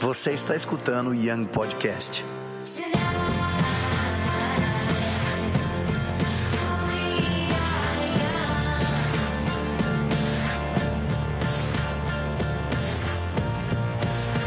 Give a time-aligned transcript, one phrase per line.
[0.00, 2.24] Você está escutando o Young Podcast.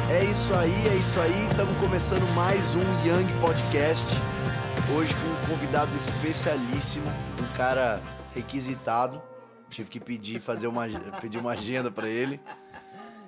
[0.09, 1.47] É isso aí, é isso aí.
[1.47, 4.07] Estamos começando mais um Young Podcast.
[4.97, 7.05] Hoje com um convidado especialíssimo,
[7.39, 8.01] um cara
[8.33, 9.21] requisitado.
[9.69, 10.87] Tive que pedir, fazer uma,
[11.21, 12.41] pedir uma agenda para ele.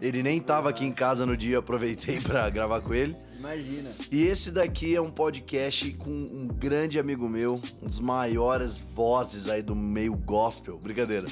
[0.01, 3.15] Ele nem tava aqui em casa no dia, aproveitei para gravar com ele.
[3.37, 3.91] Imagina.
[4.11, 9.47] E esse daqui é um podcast com um grande amigo meu, um dos maiores vozes
[9.47, 10.79] aí do meio gospel.
[10.79, 11.27] Brincadeira.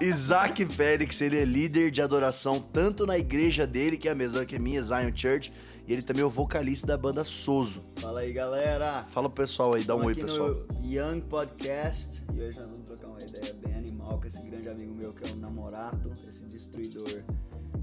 [0.00, 4.14] O Isaac Félix, ele é líder de adoração tanto na igreja dele, que é a
[4.14, 5.52] mesma que a minha, Zion Church,
[5.86, 7.84] e ele também é o vocalista da banda Sozo.
[8.00, 9.04] Fala aí, galera.
[9.10, 10.48] Fala pro pessoal aí, dá um Tamo oi, aqui pessoal.
[10.48, 14.68] no Young Podcast e hoje nós vamos trocar uma ideia bem animal com esse grande
[14.68, 17.22] amigo meu que é o Namorato, esse destruidor,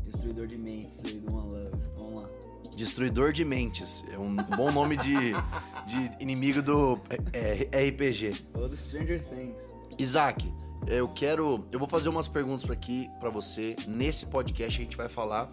[0.05, 1.71] destruidor de mentes aí do One Love.
[1.95, 2.29] Vamos lá.
[2.75, 4.03] Destruidor de Mentes.
[4.11, 6.99] É um bom nome de, de inimigo do
[7.31, 8.45] é, é, RPG.
[8.55, 9.75] Ou do Stranger Things.
[9.97, 10.51] Isaac,
[10.87, 11.65] eu quero.
[11.71, 13.75] Eu vou fazer umas perguntas aqui para você.
[13.87, 15.51] Nesse podcast a gente vai falar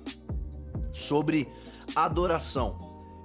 [0.92, 1.48] sobre
[1.94, 2.78] adoração.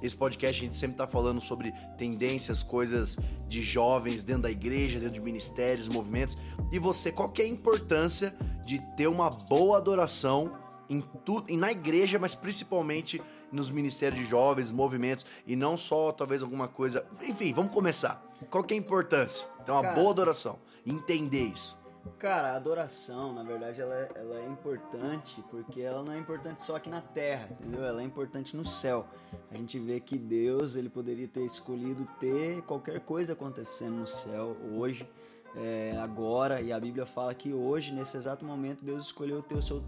[0.03, 4.99] Esse podcast a gente sempre tá falando sobre tendências, coisas de jovens dentro da igreja,
[4.99, 6.37] dentro de ministérios, movimentos.
[6.71, 10.51] E você, qual que é a importância de ter uma boa adoração
[10.89, 16.11] em tudo, e na igreja, mas principalmente nos ministérios de jovens, movimentos, e não só
[16.11, 17.05] talvez alguma coisa.
[17.21, 18.23] Enfim, vamos começar.
[18.49, 19.47] Qual que é a importância?
[19.65, 19.95] Ter uma Cara.
[19.95, 20.59] boa adoração.
[20.85, 21.77] Entender isso.
[22.19, 26.61] Cara, a adoração, na verdade, ela é, ela é importante porque ela não é importante
[26.61, 27.83] só aqui na Terra, entendeu?
[27.83, 29.07] Ela é importante no céu.
[29.49, 34.55] A gente vê que Deus, ele poderia ter escolhido ter qualquer coisa acontecendo no céu
[34.71, 35.09] hoje,
[35.57, 39.61] é, agora, e a Bíblia fala que hoje, nesse exato momento, Deus escolheu ter o
[39.61, 39.81] seu,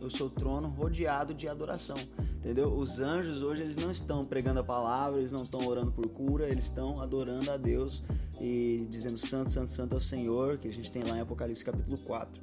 [0.00, 1.96] o seu trono rodeado de adoração,
[2.36, 2.70] entendeu?
[2.70, 6.46] Os anjos hoje, eles não estão pregando a palavra, eles não estão orando por cura,
[6.48, 8.02] eles estão adorando a Deus
[8.38, 11.64] e dizendo santo, santo, santo é o Senhor, que a gente tem lá em Apocalipse
[11.64, 12.40] capítulo 4.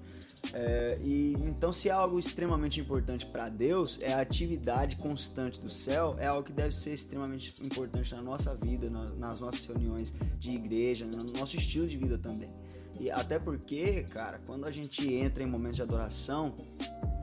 [0.54, 5.70] É, e então se é algo extremamente importante para Deus, é a atividade constante do
[5.70, 10.14] céu, é algo que deve ser extremamente importante na nossa vida, na- nas nossas reuniões
[10.40, 12.50] de igreja, no nosso estilo de vida também.
[13.00, 16.54] E até porque, cara, quando a gente entra em momentos de adoração,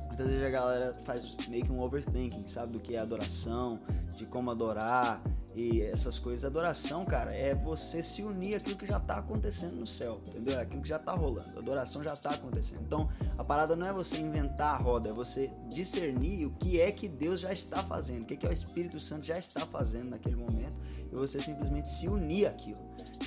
[0.06, 3.80] muitas vezes a galera faz meio que um overthinking, sabe, do que é adoração,
[4.16, 5.22] de como adorar
[5.54, 6.44] e essas coisas.
[6.44, 10.58] Adoração, cara, é você se unir àquilo que já tá acontecendo no céu, entendeu?
[10.58, 11.58] É aquilo que já tá rolando.
[11.58, 12.82] Adoração já tá acontecendo.
[12.82, 16.92] Então, a parada não é você inventar a roda, é você discernir o que é
[16.92, 20.10] que Deus já está fazendo, o que é que o Espírito Santo já está fazendo
[20.10, 20.78] naquele momento
[21.10, 22.46] e você simplesmente se unir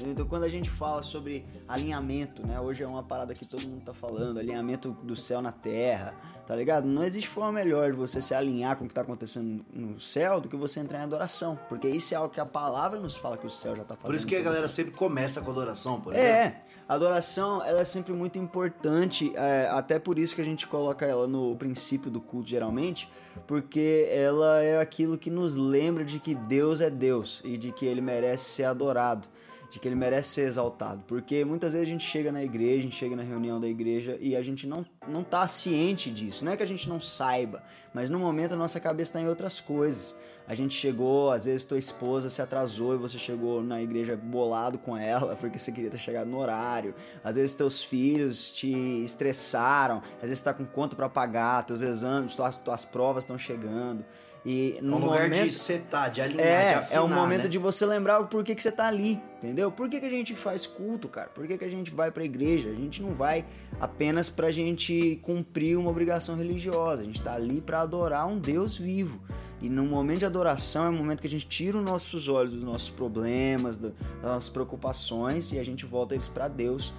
[0.01, 0.13] entendeu?
[0.13, 2.59] Então, quando a gente fala sobre alinhamento, né?
[2.59, 6.13] Hoje é uma parada que todo mundo tá falando, alinhamento do céu na terra,
[6.51, 6.85] tá ligado?
[6.85, 10.41] Não existe forma melhor de você se alinhar com o que tá acontecendo no céu
[10.41, 13.37] do que você entrar em adoração, porque isso é algo que a palavra nos fala
[13.37, 14.07] que o céu já tá fazendo.
[14.07, 16.29] Por isso que a galera sempre começa com adoração, por exemplo.
[16.29, 21.05] É, adoração ela é sempre muito importante, é, até por isso que a gente coloca
[21.05, 23.09] ela no princípio do culto geralmente,
[23.47, 27.85] porque ela é aquilo que nos lembra de que Deus é Deus e de que
[27.85, 29.25] ele merece ser adorado,
[29.71, 31.01] de que ele merece ser exaltado.
[31.07, 34.17] Porque muitas vezes a gente chega na igreja, a gente chega na reunião da igreja
[34.19, 36.43] e a gente não, não tá ciente disso.
[36.43, 39.29] Não é que a gente não saiba, mas no momento a nossa cabeça está em
[39.29, 40.13] outras coisas.
[40.45, 44.77] A gente chegou, às vezes tua esposa se atrasou e você chegou na igreja bolado
[44.77, 46.93] com ela porque você queria ter chegado no horário.
[47.23, 52.35] Às vezes teus filhos te estressaram, às vezes tá com conta para pagar, teus exames,
[52.35, 54.03] tuas, tuas provas estão chegando.
[54.43, 57.07] E É no um lugar momento de setar, de alinhar, de é, afinar, é o
[57.07, 57.47] momento né?
[57.47, 59.71] de você lembrar o porquê que você tá ali, entendeu?
[59.71, 61.29] Por que, que a gente faz culto, cara?
[61.29, 62.69] Por que, que a gente vai pra igreja?
[62.69, 63.45] A gente não vai
[63.79, 67.03] apenas pra gente cumprir uma obrigação religiosa.
[67.03, 69.21] A gente tá ali pra adorar um Deus vivo.
[69.61, 72.51] E no momento de adoração é o momento que a gente tira os nossos olhos
[72.53, 76.91] dos nossos problemas, da- das nossas preocupações e a gente volta eles pra Deus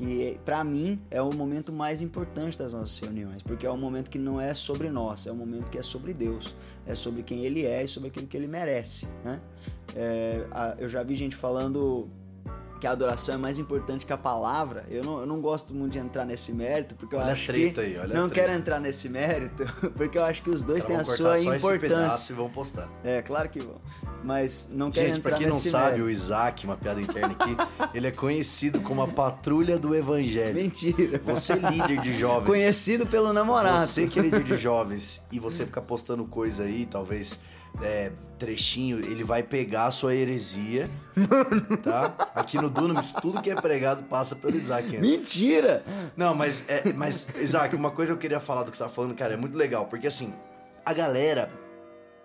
[0.00, 4.10] que pra mim é o momento mais importante das nossas reuniões, porque é um momento
[4.10, 6.56] que não é sobre nós, é um momento que é sobre Deus,
[6.86, 9.42] é sobre quem Ele é e sobre aquilo que Ele merece, né?
[9.94, 10.46] É,
[10.78, 12.08] eu já vi gente falando
[12.80, 14.86] que a adoração é mais importante que a palavra.
[14.90, 17.46] Eu não, eu não gosto muito de entrar nesse mérito, porque eu Olha a acho
[17.52, 20.64] treta que aí, olha a não quero entrar nesse mérito, porque eu acho que os
[20.64, 22.32] dois têm a sua importância.
[22.32, 22.88] e vão postar.
[23.04, 23.76] É, claro que vão.
[24.24, 26.04] Mas não quero Gente, entrar pra quem não nesse sabe, mérito.
[26.06, 27.56] o Isaac, uma piada interna aqui,
[27.94, 30.54] ele é conhecido como a patrulha do evangelho.
[30.56, 31.20] Mentira.
[31.24, 32.46] Você é líder de jovens.
[32.46, 33.86] Conhecido pelo namorado.
[33.86, 37.38] Você que é líder de jovens e você ficar postando coisa aí, talvez
[37.82, 40.88] é, trechinho, ele vai pegar a sua heresia,
[41.82, 42.30] tá?
[42.34, 44.88] Aqui no Dunamis, tudo que é pregado passa pelo Isaac.
[44.88, 44.98] né?
[44.98, 45.84] Mentira!
[46.16, 48.88] Não, mas, é, mas, Isaac, uma coisa que eu queria falar do que você tá
[48.88, 50.34] falando, cara, é muito legal, porque assim,
[50.84, 51.50] a galera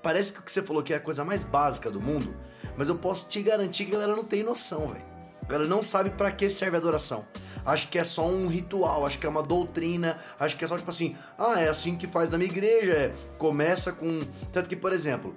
[0.01, 2.35] parece que o que você falou que é a coisa mais básica do mundo,
[2.77, 5.05] mas eu posso te garantir que a galera não tem noção, velho.
[5.41, 7.25] A galera não sabe para que serve a adoração.
[7.65, 10.77] Acho que é só um ritual, acho que é uma doutrina, acho que é só
[10.77, 14.21] tipo assim, ah, é assim que faz na minha igreja, é, começa com.
[14.51, 15.35] Tanto que, por exemplo,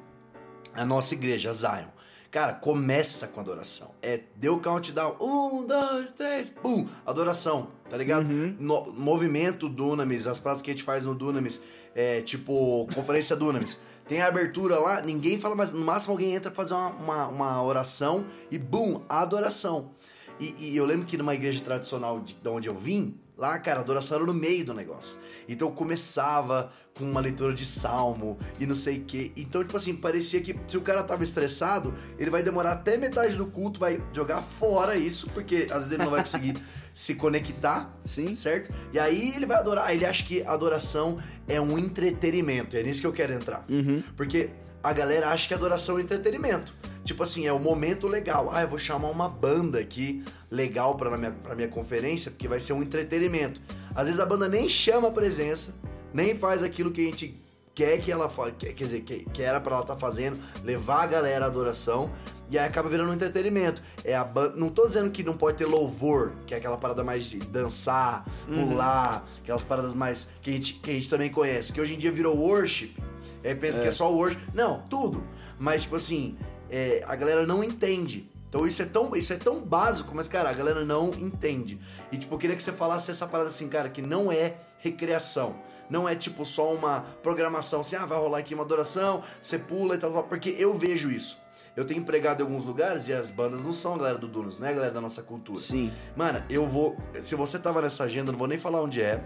[0.75, 1.89] a nossa igreja, Zion,
[2.31, 3.95] Cara, começa com adoração.
[4.03, 5.17] É, deu countdown.
[5.19, 6.87] Um, dois, três, pum!
[7.07, 8.29] Adoração, tá ligado?
[8.29, 8.55] Uhum.
[8.61, 11.63] No, movimento Dunamis, as práticas que a gente faz no Dunamis,
[11.95, 13.81] é tipo, conferência Dunamis.
[14.07, 15.71] Tem a abertura lá, ninguém fala mais.
[15.71, 19.93] No máximo alguém entra pra fazer uma, uma, uma oração e, bum, adoração.
[20.41, 23.79] E, e, eu lembro que numa igreja tradicional de, de onde eu vim, lá, cara,
[23.79, 25.19] a adoração era no meio do negócio.
[25.49, 29.33] Então começava com uma leitura de salmo e não sei o que.
[29.37, 33.37] Então, tipo assim, parecia que se o cara tava estressado, ele vai demorar até metade
[33.37, 36.57] do culto, vai jogar fora isso, porque às vezes ele não vai conseguir
[36.93, 38.35] se conectar, Sim.
[38.35, 38.75] certo?
[38.93, 43.07] E aí ele vai adorar, ele acha que adoração é um entretenimento, é nisso que
[43.07, 43.65] eu quero entrar.
[43.69, 44.03] Uhum.
[44.17, 44.51] Porque
[44.83, 46.75] a galera acha que adoração é entretenimento.
[47.09, 48.51] Tipo assim, é o um momento legal.
[48.53, 52.61] Ah, eu vou chamar uma banda aqui legal pra minha, pra minha conferência, porque vai
[52.61, 53.63] ser um entretenimento.
[53.95, 55.75] Às vezes a banda nem chama a presença,
[56.13, 57.35] nem faz aquilo que a gente
[57.75, 61.05] quer que ela faça, quer dizer, que, que era para ela estar tá fazendo, levar
[61.05, 62.11] a galera à adoração,
[62.51, 63.83] e aí acaba virando um entretenimento.
[64.05, 67.03] É a banda, não tô dizendo que não pode ter louvor, que é aquela parada
[67.03, 69.41] mais de dançar, pular, uhum.
[69.43, 72.13] aquelas paradas mais que a, gente, que a gente também conhece, que hoje em dia
[72.13, 72.95] virou worship.
[73.43, 73.83] Aí pensa é.
[73.85, 74.43] que é só worship.
[74.53, 75.25] Não, tudo.
[75.59, 76.37] Mas tipo assim,
[76.71, 78.31] é, a galera não entende.
[78.49, 81.79] Então isso é, tão, isso é tão básico, mas, cara, a galera não entende.
[82.11, 85.55] E, tipo, eu queria que você falasse essa parada assim, cara, que não é recreação.
[85.91, 89.95] Não é, tipo, só uma programação assim, ah, vai rolar aqui uma adoração, você pula
[89.95, 90.25] e tal, tal.
[90.25, 91.39] Porque eu vejo isso.
[91.77, 94.59] Eu tenho empregado em alguns lugares e as bandas não são a galera do Dunos,
[94.59, 95.61] não é a galera da nossa cultura.
[95.61, 95.93] Sim.
[96.17, 96.97] Mano, eu vou.
[97.21, 99.23] Se você tava nessa agenda, eu não vou nem falar onde é.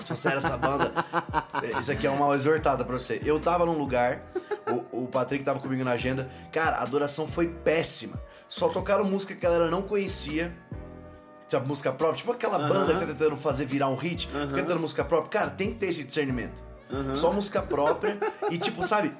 [0.00, 0.92] Se você era essa banda,
[1.80, 3.20] isso aqui é uma exortada pra você.
[3.24, 4.22] Eu tava num lugar,
[4.70, 6.30] o, o Patrick tava comigo na agenda.
[6.52, 8.20] Cara, a adoração foi péssima.
[8.48, 10.52] Só tocaram música que a galera não conhecia.
[11.48, 12.18] Sabe, música própria.
[12.18, 12.68] Tipo aquela uh -huh.
[12.68, 14.54] banda que tá tentando fazer virar um hit, uh -huh.
[14.54, 15.30] cantando música própria.
[15.30, 16.62] Cara, tem que ter esse discernimento.
[16.90, 17.16] Uh -huh.
[17.16, 18.18] Só música própria.
[18.50, 19.12] e tipo, sabe,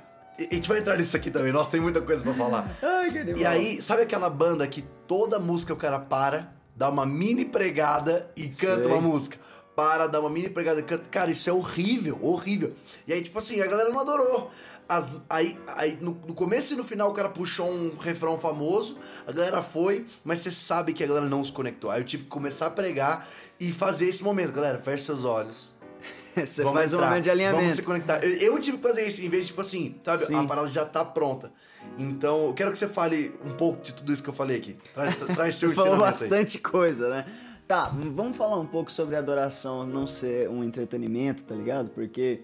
[0.49, 1.53] a gente vai entrar nisso aqui também.
[1.53, 2.79] Nossa, tem muita coisa para falar.
[2.82, 3.41] Ai, que animal.
[3.41, 8.31] E aí, sabe aquela banda que toda música o cara para, dá uma mini pregada
[8.37, 8.87] e canta Sei.
[8.87, 9.37] uma música?
[9.76, 11.05] Para, dá uma mini pregada e canta.
[11.11, 12.73] Cara, isso é horrível, horrível.
[13.06, 14.50] E aí, tipo assim, a galera não adorou.
[14.90, 18.98] As, aí, aí no, no, começo e no final o cara puxou um refrão famoso,
[19.25, 21.92] a galera foi, mas você sabe que a galera não se conectou.
[21.92, 23.28] Aí eu tive que começar a pregar
[23.60, 24.52] e fazer esse momento.
[24.52, 25.72] Galera, feche seus olhos.
[26.34, 27.60] você vamos faz entrar, um momento de alinhamento.
[27.60, 28.25] Vamos se conectar.
[28.25, 30.34] Eu, eu, tive que fazer isso, em vez de, tipo assim, sabe, Sim.
[30.34, 31.52] a parada já tá pronta.
[31.96, 34.76] Então, eu quero que você fale um pouco de tudo isso que eu falei aqui.
[34.93, 36.62] Traz, traz seu Falou bastante aí.
[36.64, 37.26] coisa, né?
[37.69, 41.90] Tá, vamos falar um pouco sobre a adoração não ser um entretenimento, tá ligado?
[41.90, 42.40] Porque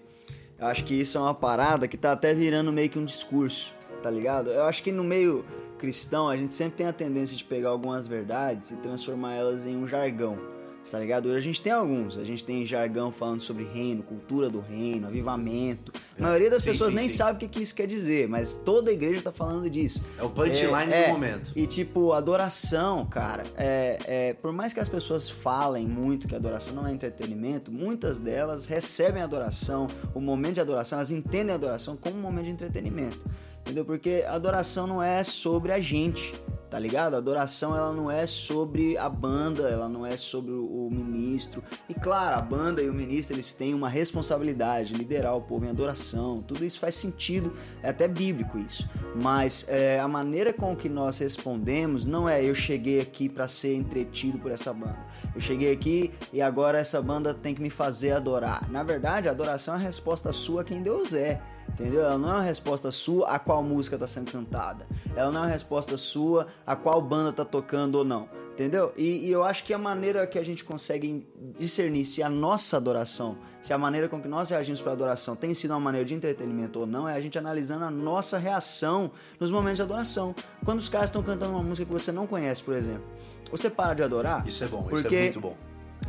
[0.59, 3.73] eu acho que isso é uma parada que tá até virando meio que um discurso,
[4.01, 4.49] tá ligado?
[4.49, 5.45] Eu acho que no meio
[5.77, 9.75] cristão a gente sempre tem a tendência de pegar algumas verdades e transformar elas em
[9.75, 10.56] um jargão
[10.91, 11.27] tá ligado?
[11.27, 15.07] Hoje a gente tem alguns, a gente tem jargão falando sobre reino, cultura do reino,
[15.07, 15.91] avivamento.
[16.17, 17.17] A maioria das sim, pessoas sim, nem sim.
[17.17, 20.03] sabe o que, isso quer dizer, mas toda a igreja tá falando disso.
[20.17, 21.51] É o punchline é, do é, momento.
[21.55, 26.73] E tipo, adoração, cara, é, é, por mais que as pessoas falem muito que adoração
[26.73, 31.95] não é entretenimento, muitas delas recebem adoração, o momento de adoração, elas entendem a adoração
[31.95, 33.19] como um momento de entretenimento.
[33.61, 33.83] Entendeu?
[33.83, 36.33] Porque adoração não é sobre a gente
[36.69, 37.15] tá ligado?
[37.15, 41.63] A adoração ela não é sobre a banda, ela não é sobre o, ministro.
[41.87, 45.69] E claro, a banda e o ministro eles têm uma responsabilidade, liderar o povo em
[45.69, 46.41] adoração.
[46.41, 48.87] Tudo isso faz sentido, é até bíblico isso.
[49.15, 53.75] Mas é, a maneira com que nós respondemos não é eu cheguei aqui para ser
[53.75, 54.97] entretido por essa banda.
[55.33, 58.69] Eu cheguei aqui e agora essa banda tem que me fazer adorar.
[58.69, 61.41] Na verdade, a adoração é a resposta sua a quem Deus é
[61.79, 62.01] entendeu?
[62.01, 64.87] Ela não é uma resposta sua a qual música está sendo cantada.
[65.15, 68.91] Ela não é uma resposta sua a qual banda está tocando ou não, entendeu?
[68.97, 72.77] E, e, eu acho que a maneira que a gente consegue discernir se a nossa
[72.77, 76.05] adoração, se a maneira com que nós reagimos para a adoração tem sido uma maneira
[76.05, 80.35] de entretenimento ou não, é a gente analisando a nossa reação nos momentos de adoração.
[80.65, 83.03] Quando os caras estão cantando uma música que você não conhece, por exemplo,
[83.51, 84.47] você para de adorar?
[84.47, 85.55] Isso é bom, porque isso é muito bom.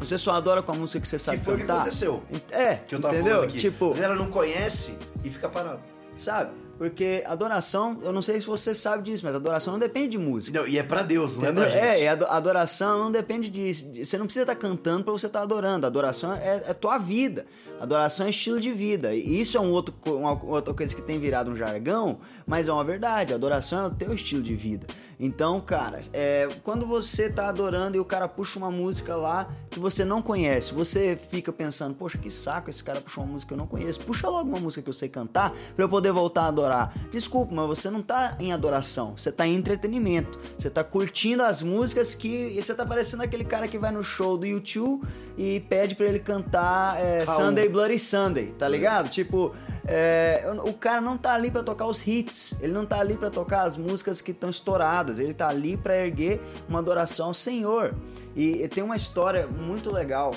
[0.01, 1.75] Você só adora com a música que você sabe que foi cantar.
[1.75, 2.23] Que aconteceu.
[2.51, 3.43] É, que eu tava entendeu?
[3.43, 3.59] Aqui.
[3.59, 4.99] Tipo, ela não conhece
[5.29, 5.83] e fica parado.
[6.17, 6.51] Sabe?
[6.79, 10.61] Porque adoração, eu não sei se você sabe disso, mas adoração não depende de música.
[10.61, 11.65] Não, e é para Deus, não Entendeu?
[11.65, 12.03] é pra gente.
[12.05, 15.41] É, a adoração não depende de, Você não precisa estar tá cantando para você estar
[15.41, 15.89] tá adorando.
[15.89, 17.45] Adoração é, é tua vida.
[17.81, 19.13] Adoração é estilo de vida.
[19.13, 22.73] E isso é um outro, uma outra coisa que tem virado um jargão, mas é
[22.73, 23.35] uma verdade.
[23.35, 24.87] Adoração é o teu estilo de vida.
[25.19, 29.81] Então, cara, é, quando você tá adorando e o cara puxa uma música lá que
[29.81, 33.55] você não conhece, você fica pensando, poxa, que saco, esse cara puxou uma música que
[33.55, 34.01] eu não conheço.
[34.03, 36.93] Puxa logo uma música que eu sei cantar para eu poder voltar a adorar adorar.
[37.11, 40.39] Desculpa, mas você não tá em adoração, você tá em entretenimento.
[40.57, 42.29] Você tá curtindo as músicas que.
[42.29, 45.07] E você tá parecendo aquele cara que vai no show do YouTube
[45.37, 49.09] e pede para ele cantar é, Sunday Bloody Sunday, tá ligado?
[49.09, 49.55] Tipo.
[49.91, 53.31] É, o cara não tá ali para tocar os hits, ele não tá ali para
[53.31, 57.95] tocar as músicas que estão estouradas, ele tá ali para erguer uma adoração ao Senhor.
[58.37, 60.35] E, e, tem uma história muito legal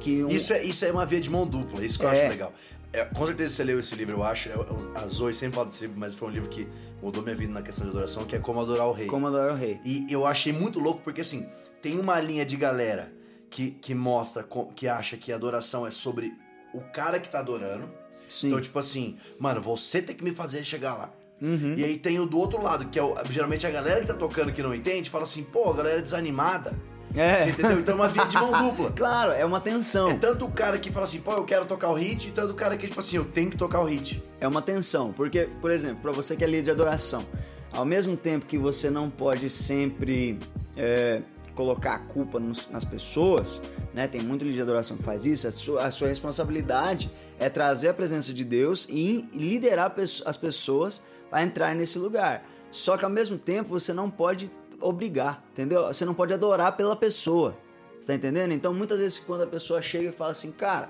[0.00, 0.30] que um...
[0.30, 2.12] isso é isso é uma via de mão dupla, isso que eu é.
[2.12, 2.54] acho legal.
[2.94, 4.48] É, com certeza você leu esse livro, eu acho.
[4.48, 6.66] Eu, é, a Zoe sempre fala desse livro, mas foi um livro que
[7.02, 9.06] mudou minha vida na questão de adoração, que é Como Adorar o Rei.
[9.06, 9.80] Como Adorar o Rei.
[9.84, 11.48] E eu achei muito louco porque assim
[11.82, 13.12] tem uma linha de galera
[13.50, 16.32] que, que mostra que acha que a adoração é sobre
[16.72, 17.88] o cara que tá adorando
[18.28, 18.48] Sim.
[18.48, 21.12] Então, tipo assim, mano, você tem que me fazer chegar lá.
[21.40, 21.74] Uhum.
[21.76, 24.14] E aí tem o do outro lado, que é o, geralmente a galera que tá
[24.14, 26.74] tocando que não entende, fala assim, pô, a galera é desanimada.
[27.14, 27.48] É.
[27.48, 27.78] Entendeu?
[27.80, 28.92] Então é uma via de mão dupla.
[28.96, 30.10] claro, é uma tensão.
[30.10, 32.52] É tanto o cara que fala assim, pô, eu quero tocar o hit, e tanto
[32.52, 34.22] o cara que, tipo assim, eu tenho que tocar o hit.
[34.40, 37.24] É uma tensão, porque, por exemplo, para você que é líder de adoração,
[37.72, 40.38] ao mesmo tempo que você não pode sempre
[40.76, 41.22] é,
[41.54, 44.06] colocar a culpa nos, nas pessoas, né?
[44.06, 45.46] Tem muito líder de adoração que faz isso.
[45.46, 49.94] A sua, a sua responsabilidade é trazer a presença de Deus e liderar
[50.26, 52.44] as pessoas a entrar nesse lugar.
[52.70, 55.86] Só que ao mesmo tempo você não pode obrigar, entendeu?
[55.86, 57.56] Você não pode adorar pela pessoa.
[58.00, 58.52] Você tá entendendo?
[58.52, 60.88] Então muitas vezes quando a pessoa chega e fala assim, cara,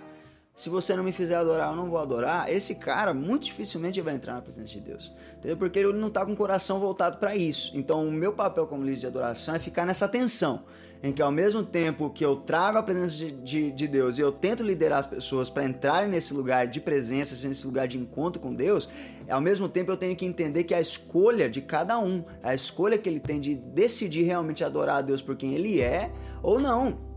[0.55, 2.49] se você não me fizer adorar, eu não vou adorar.
[2.49, 5.57] Esse cara muito dificilmente vai entrar na presença de Deus, entendeu?
[5.57, 7.73] Porque ele não está com o coração voltado para isso.
[7.75, 10.65] Então, o meu papel como líder de adoração é ficar nessa tensão,
[11.05, 14.23] em que ao mesmo tempo que eu trago a presença de, de, de Deus e
[14.23, 18.41] eu tento liderar as pessoas para entrarem nesse lugar de presença, nesse lugar de encontro
[18.41, 18.89] com Deus,
[19.29, 22.97] ao mesmo tempo eu tenho que entender que a escolha de cada um, a escolha
[22.97, 26.11] que ele tem de decidir realmente adorar a Deus por quem ele é
[26.43, 27.13] ou não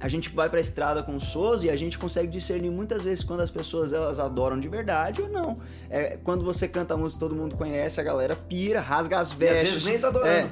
[0.00, 3.02] a gente vai para a estrada com o Soso e a gente consegue discernir muitas
[3.02, 5.58] vezes quando as pessoas elas adoram de verdade ou não.
[5.90, 9.60] É, quando você canta a música todo mundo conhece, a galera pira, rasga as vestes.
[9.60, 10.30] E às vezes nem tá adorando.
[10.30, 10.50] É,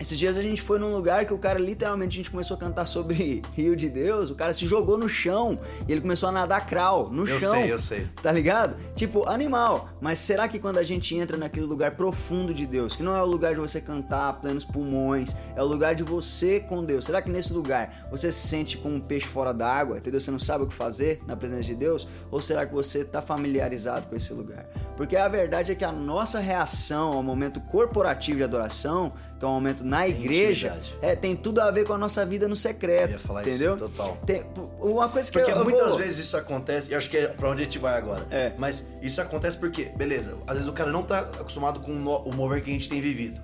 [0.00, 2.60] esses dias a gente foi num lugar que o cara literalmente a gente começou a
[2.60, 6.32] cantar sobre Rio de Deus, o cara se jogou no chão e ele começou a
[6.32, 7.54] nadar crawl no eu chão.
[7.56, 8.08] Eu sei, eu sei.
[8.22, 8.76] Tá ligado?
[8.96, 9.90] Tipo, animal.
[10.00, 13.22] Mas será que quando a gente entra naquele lugar profundo de Deus, que não é
[13.22, 17.04] o lugar de você cantar plenos pulmões, é o lugar de você com Deus.
[17.04, 20.18] Será que nesse lugar você se sente como um peixe fora d'água, entendeu?
[20.18, 22.08] Você não sabe o que fazer na presença de Deus?
[22.30, 24.64] Ou será que você tá familiarizado com esse lugar?
[24.96, 29.48] Porque a verdade é que a nossa reação ao momento corporativo de adoração que é
[29.48, 33.06] um momento na igreja, é, tem tudo a ver com a nossa vida no secreto.
[33.06, 33.74] Eu ia falar entendeu?
[33.74, 34.18] Isso, total.
[34.26, 34.44] Tem,
[34.78, 35.98] uma coisa que porque eu, muitas vou...
[35.98, 38.26] vezes isso acontece, e acho que é pra onde a gente vai agora.
[38.30, 38.52] É.
[38.58, 42.62] Mas isso acontece porque, beleza, às vezes o cara não tá acostumado com o mover
[42.62, 43.40] que a gente tem vivido.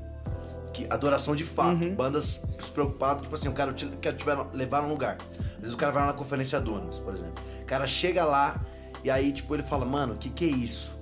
[0.75, 1.95] Que adoração de fato, uhum.
[1.95, 5.17] bandas preocupadas, tipo assim, o cara quer te levar num lugar.
[5.55, 7.43] Às vezes o cara vai lá na conferência Dunamis, por exemplo.
[7.63, 8.61] O cara chega lá
[9.03, 10.95] e aí, tipo, ele fala, mano, o que que é isso?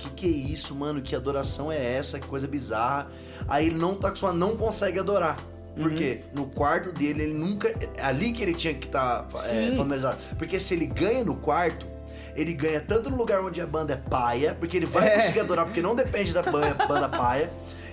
[0.00, 1.02] Que que é isso, mano?
[1.02, 2.18] Que adoração é essa?
[2.18, 3.08] Que coisa bizarra.
[3.48, 5.36] Aí ele não tá acostumado, não consegue adorar.
[5.76, 6.42] Porque uhum.
[6.42, 7.68] no quarto dele, ele nunca.
[7.68, 10.18] É ali que ele tinha que estar tá, é, familiarizado.
[10.36, 11.86] Porque se ele ganha no quarto,
[12.34, 15.16] ele ganha tanto no lugar onde a banda é paia, porque ele vai é.
[15.16, 17.50] conseguir adorar, porque não depende da banda, banda paia.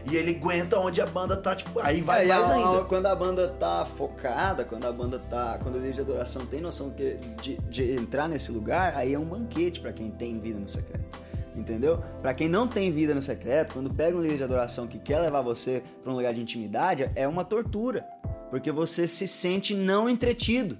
[0.09, 2.83] E ele aguenta onde a banda tá, tipo, aí vai é, mais a, ainda.
[2.85, 5.59] Quando a banda tá focada, quando a banda tá.
[5.61, 9.19] Quando o líder de adoração tem noção de, de, de entrar nesse lugar, aí é
[9.19, 11.26] um banquete para quem tem vida no secreto
[11.57, 12.01] entendeu?
[12.21, 15.19] Para quem não tem vida no secreto, quando pega um líder de adoração que quer
[15.19, 18.05] levar você para um lugar de intimidade, é uma tortura,
[18.49, 20.77] porque você se sente não entretido.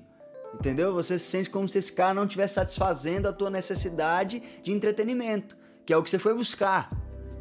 [0.53, 0.93] Entendeu?
[0.93, 5.57] Você se sente como se esse cara não estivesse satisfazendo a tua necessidade de entretenimento,
[5.86, 6.89] que é o que você foi buscar.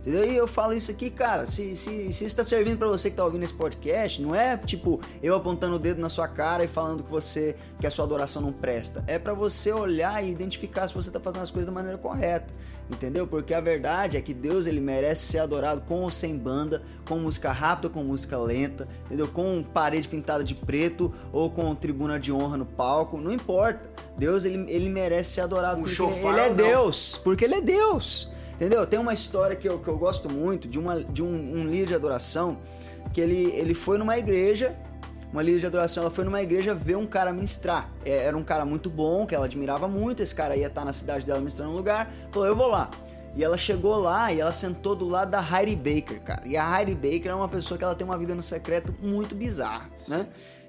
[0.06, 0.30] Entendeu?
[0.30, 3.16] E eu falo isso aqui, cara, se, se, se isso tá servindo para você que
[3.16, 6.68] tá ouvindo esse podcast, não é tipo eu apontando o dedo na sua cara e
[6.68, 9.02] falando que você que a sua adoração não presta.
[9.08, 12.54] É para você olhar e identificar se você tá fazendo as coisas da maneira correta.
[12.88, 13.26] Entendeu?
[13.26, 17.18] Porque a verdade é que Deus ele merece ser adorado com ou sem banda, com
[17.18, 19.26] música rápida, com música lenta, entendeu?
[19.26, 23.90] Com parede pintada de preto ou com tribuna de honra no palco, não importa.
[24.16, 28.35] Deus ele, ele merece ser adorado porque ele é Deus, porque ele é Deus.
[28.56, 28.86] Entendeu?
[28.86, 31.86] Tem uma história que eu, que eu gosto muito de, uma, de um, um líder
[31.86, 32.58] de adoração
[33.12, 34.76] que ele, ele foi numa igreja
[35.32, 37.90] uma líder de adoração, ela foi numa igreja ver um cara ministrar.
[38.04, 40.94] É, era um cara muito bom, que ela admirava muito, esse cara ia estar na
[40.94, 42.90] cidade dela ministrando um lugar, falou, eu vou lá.
[43.34, 46.42] E ela chegou lá e ela sentou do lado da Heidi Baker, cara.
[46.46, 49.34] E a Heidi Baker é uma pessoa que ela tem uma vida no secreto muito
[49.34, 50.26] bizarra, né?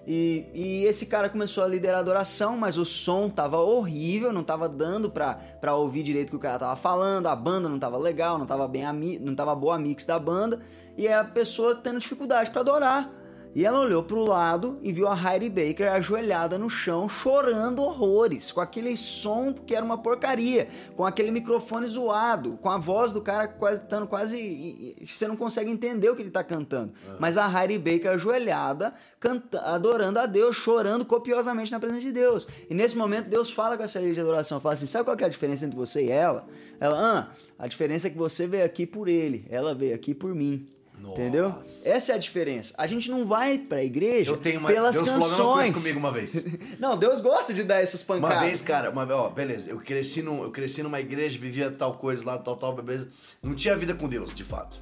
[0.10, 4.42] E, e, esse cara começou a liderar a adoração, mas o som tava horrível, não
[4.42, 7.78] tava dando pra, pra ouvir direito o que o cara tava falando, a banda não
[7.78, 8.86] tava legal, não tava bem
[9.20, 10.62] não tava boa a mix da banda,
[10.96, 13.12] e a pessoa tendo dificuldade para adorar.
[13.56, 18.52] E ela olhou pro lado e viu a Heidi Baker ajoelhada no chão, chorando horrores,
[18.52, 23.22] com aquele som que era uma porcaria, com aquele microfone zoado, com a voz do
[23.22, 24.96] cara quase estando quase.
[25.06, 26.94] Você não consegue entender o que ele tá cantando.
[27.20, 32.48] Mas a Heidi Baker ajoelhada, canta, adorando a Deus, chorando copiosamente na presença de Deus.
[32.70, 35.26] E nesse momento Deus fala com essa líder de adoração, fala assim: sabe qual é
[35.26, 36.48] a diferença entre você e ela?
[36.80, 40.36] Ela, ah, a diferença é que você veio aqui por ele, ela veio aqui por
[40.36, 40.68] mim.
[41.00, 41.22] Nossa.
[41.22, 41.56] Entendeu?
[41.86, 42.74] Essa é a diferença.
[42.78, 44.68] A gente não vai pra igreja Eu tenho uma.
[44.68, 45.70] pelas Deus falou a mesma canções.
[45.72, 46.46] coisa comigo uma vez.
[46.80, 48.50] não, Deus gosta de dar essas Uma pancadas.
[48.50, 51.94] vez, cara, uma vez, ó, beleza, eu cresci, num, eu cresci numa igreja, vivia tal
[51.96, 53.10] coisa lá, tal, tal, beleza.
[53.44, 54.82] Não tinha vida com Deus, de fato.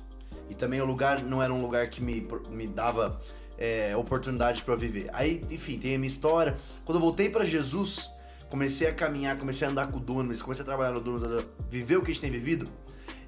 [0.49, 3.19] E também o lugar não era um lugar que me, me dava
[3.57, 5.09] é, oportunidade pra viver.
[5.13, 6.55] Aí, enfim, tem a minha história.
[6.85, 8.09] Quando eu voltei pra Jesus,
[8.49, 11.97] comecei a caminhar, comecei a andar com o Dunamis, comecei a trabalhar no Dunamis, viver
[11.97, 12.67] o que a gente tem vivido.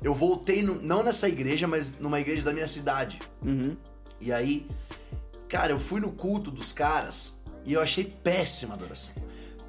[0.01, 3.19] Eu voltei, no- não nessa igreja, mas numa igreja da minha cidade.
[3.43, 3.75] Uhum.
[4.21, 4.67] E aí,
[5.47, 9.13] cara, eu fui no culto dos caras e eu achei péssima a adoração.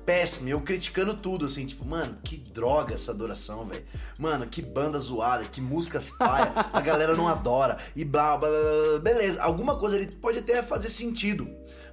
[0.04, 3.84] Péssima, eu criticando tudo, assim, tipo, mano, que droga essa adoração, velho.
[4.18, 8.58] Mano, que banda zoada, que músicas paia, a galera não adora, e blá, blá, blá,
[8.90, 9.42] blá, beleza.
[9.42, 11.46] Alguma coisa ali pode até fazer sentido.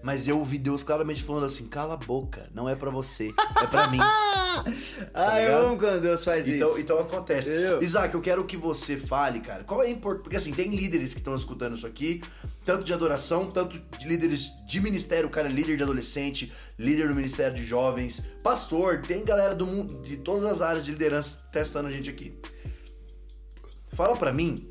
[0.06, 3.66] Mas eu ouvi Deus claramente falando assim, cala a boca, não é pra você, é
[3.66, 3.98] pra mim.
[5.12, 6.80] ah, eu amo quando Deus faz Então, isso.
[6.82, 7.50] então acontece.
[7.50, 7.82] Entendeu?
[7.82, 10.22] Isaac, eu quero que você fale, cara, qual é a importância.
[10.22, 12.22] Porque assim, tem líderes que estão escutando isso aqui,
[12.64, 17.08] tanto de adoração, tanto de líderes de ministério, o cara é líder de adolescente, líder
[17.08, 21.50] do ministério de jovens, pastor, tem galera do mundo, de todas as áreas de liderança
[21.52, 22.40] testando a gente aqui.
[23.94, 24.70] Fala pra mim,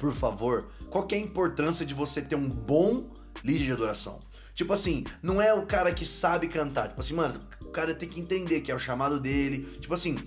[0.00, 3.14] por favor, qual é a importância de você ter um bom
[3.44, 4.20] líder de adoração?
[4.54, 6.88] Tipo assim, não é o cara que sabe cantar.
[6.88, 9.68] Tipo assim, mano, o cara tem que entender que é o chamado dele.
[9.80, 10.18] Tipo assim,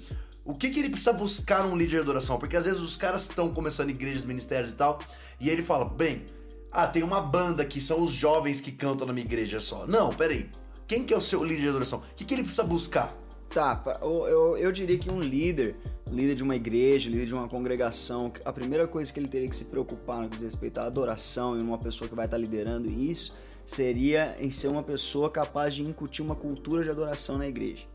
[0.45, 2.37] o que, que ele precisa buscar num líder de adoração?
[2.39, 4.99] Porque às vezes os caras estão começando igrejas, ministérios e tal,
[5.39, 6.27] e ele fala, bem,
[6.71, 9.87] ah, tem uma banda que são os jovens que cantam na minha igreja só.
[9.87, 10.49] Não, peraí.
[10.87, 11.99] Quem que é o seu líder de adoração?
[11.99, 13.13] O que, que ele precisa buscar?
[13.53, 15.75] Tá, eu, eu, eu diria que um líder,
[16.11, 19.55] líder de uma igreja, líder de uma congregação, a primeira coisa que ele teria que
[19.55, 22.87] se preocupar no que diz respeito à adoração e uma pessoa que vai estar liderando
[22.89, 23.35] isso
[23.65, 27.85] seria em ser uma pessoa capaz de incutir uma cultura de adoração na igreja.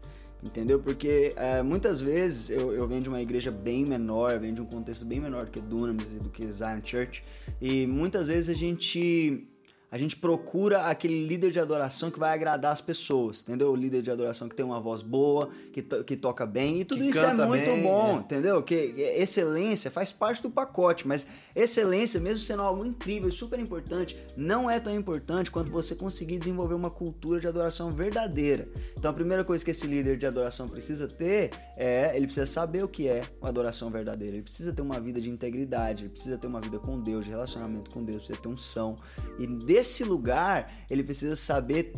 [0.43, 0.79] Entendeu?
[0.79, 4.67] Porque é, muitas vezes eu, eu venho de uma igreja bem menor, venho de um
[4.67, 7.25] contexto bem menor do que Dunamis e do que Zion Church,
[7.63, 9.49] e muitas vezes a gente
[9.91, 13.71] a gente procura aquele líder de adoração que vai agradar as pessoas, entendeu?
[13.71, 16.85] O líder de adoração que tem uma voz boa, que, to- que toca bem, e
[16.85, 18.21] tudo Que isso é muito bem, bom, é.
[18.21, 18.61] entendeu?
[18.63, 18.75] Que
[19.17, 24.69] excelência faz parte do pacote, mas excelência, mesmo sendo algo incrível e super importante, não
[24.69, 28.69] é tão importante quanto você conseguir desenvolver uma cultura de adoração verdadeira.
[28.99, 32.83] Então a primeira coisa que esse líder de adoração precisa ter é, ele precisa saber
[32.83, 36.37] o que é uma adoração verdadeira, ele precisa ter uma vida de integridade, ele precisa
[36.37, 38.97] ter uma vida com Deus, de relacionamento com Deus, precisa ter unção.
[39.39, 41.93] E desse lugar, ele precisa saber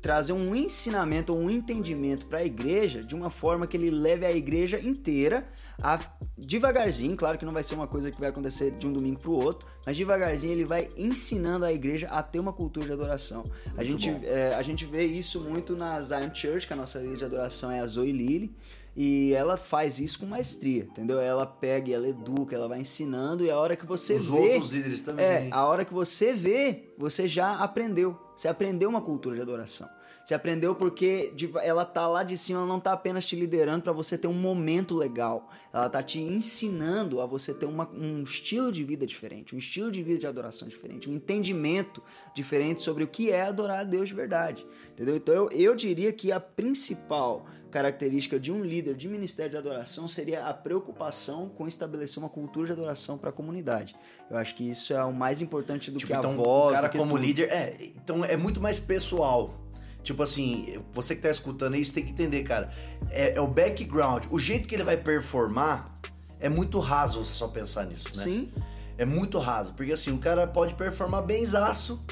[0.00, 4.32] trazer um ensinamento um entendimento para a igreja de uma forma que ele leve a
[4.32, 5.46] igreja inteira
[5.82, 6.00] a
[6.36, 9.30] devagarzinho, claro que não vai ser uma coisa que vai acontecer de um domingo para
[9.30, 13.44] o outro, mas devagarzinho ele vai ensinando a igreja a ter uma cultura de adoração.
[13.76, 17.16] A gente, é, a gente vê isso muito na Zion Church, que a nossa líder
[17.16, 18.54] de adoração é a Zoe Lilly,
[18.96, 21.20] e ela faz isso com maestria, entendeu?
[21.20, 24.38] Ela pega e ela educa, ela vai ensinando, e a hora que você Os vê...
[24.38, 25.24] outros líderes também.
[25.24, 28.18] É, a hora que você vê, você já aprendeu.
[28.34, 29.88] Você aprendeu uma cultura de adoração.
[30.30, 33.92] Você aprendeu porque ela tá lá de cima, ela não tá apenas te liderando para
[33.92, 35.50] você ter um momento legal.
[35.72, 39.90] Ela tá te ensinando a você ter uma- um estilo de vida diferente, um estilo
[39.90, 42.00] de vida de adoração diferente, um entendimento
[42.32, 44.64] diferente sobre o que é adorar a Deus de verdade.
[44.92, 45.16] Entendeu?
[45.16, 50.06] Então eu, eu diria que a principal característica de um líder de ministério de adoração
[50.06, 53.96] seria a preocupação com estabelecer uma cultura de adoração para a comunidade.
[54.30, 56.70] Eu acho que isso é o mais importante do Tipo, que a então, voz.
[56.70, 57.20] o cara como tudo.
[57.24, 59.66] líder, é, então é muito mais pessoal.
[60.02, 62.72] Tipo assim, você que tá escutando isso tem que entender, cara.
[63.10, 65.94] É, é o background, o jeito que ele vai performar
[66.38, 68.24] é muito raso você só pensar nisso, né?
[68.24, 68.52] Sim.
[68.96, 72.04] É muito raso, porque assim, o cara pode performar benzaço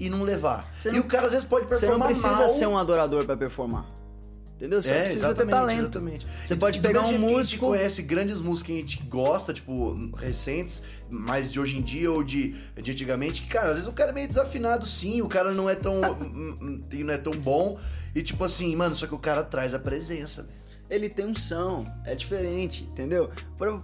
[0.00, 0.70] e não levar.
[0.78, 2.48] Você e o cara às vezes pode Você performar não precisa mal.
[2.48, 3.84] ser um adorador para performar.
[4.58, 4.82] Entendeu?
[4.82, 5.82] Você É, precisa ter talento.
[5.82, 6.26] exatamente.
[6.44, 7.44] Você pode e pegar um que A músico.
[7.44, 12.10] gente conhece grandes músicas que a gente gosta, tipo, recentes, mais de hoje em dia
[12.10, 15.28] ou de, de antigamente, que, cara, às vezes o cara é meio desafinado, sim, o
[15.28, 16.00] cara não é tão.
[16.20, 17.78] hum, hum, não é tão bom.
[18.16, 20.58] E tipo assim, mano, só que o cara traz a presença, velho.
[20.90, 23.30] Ele tem unção, é diferente, entendeu?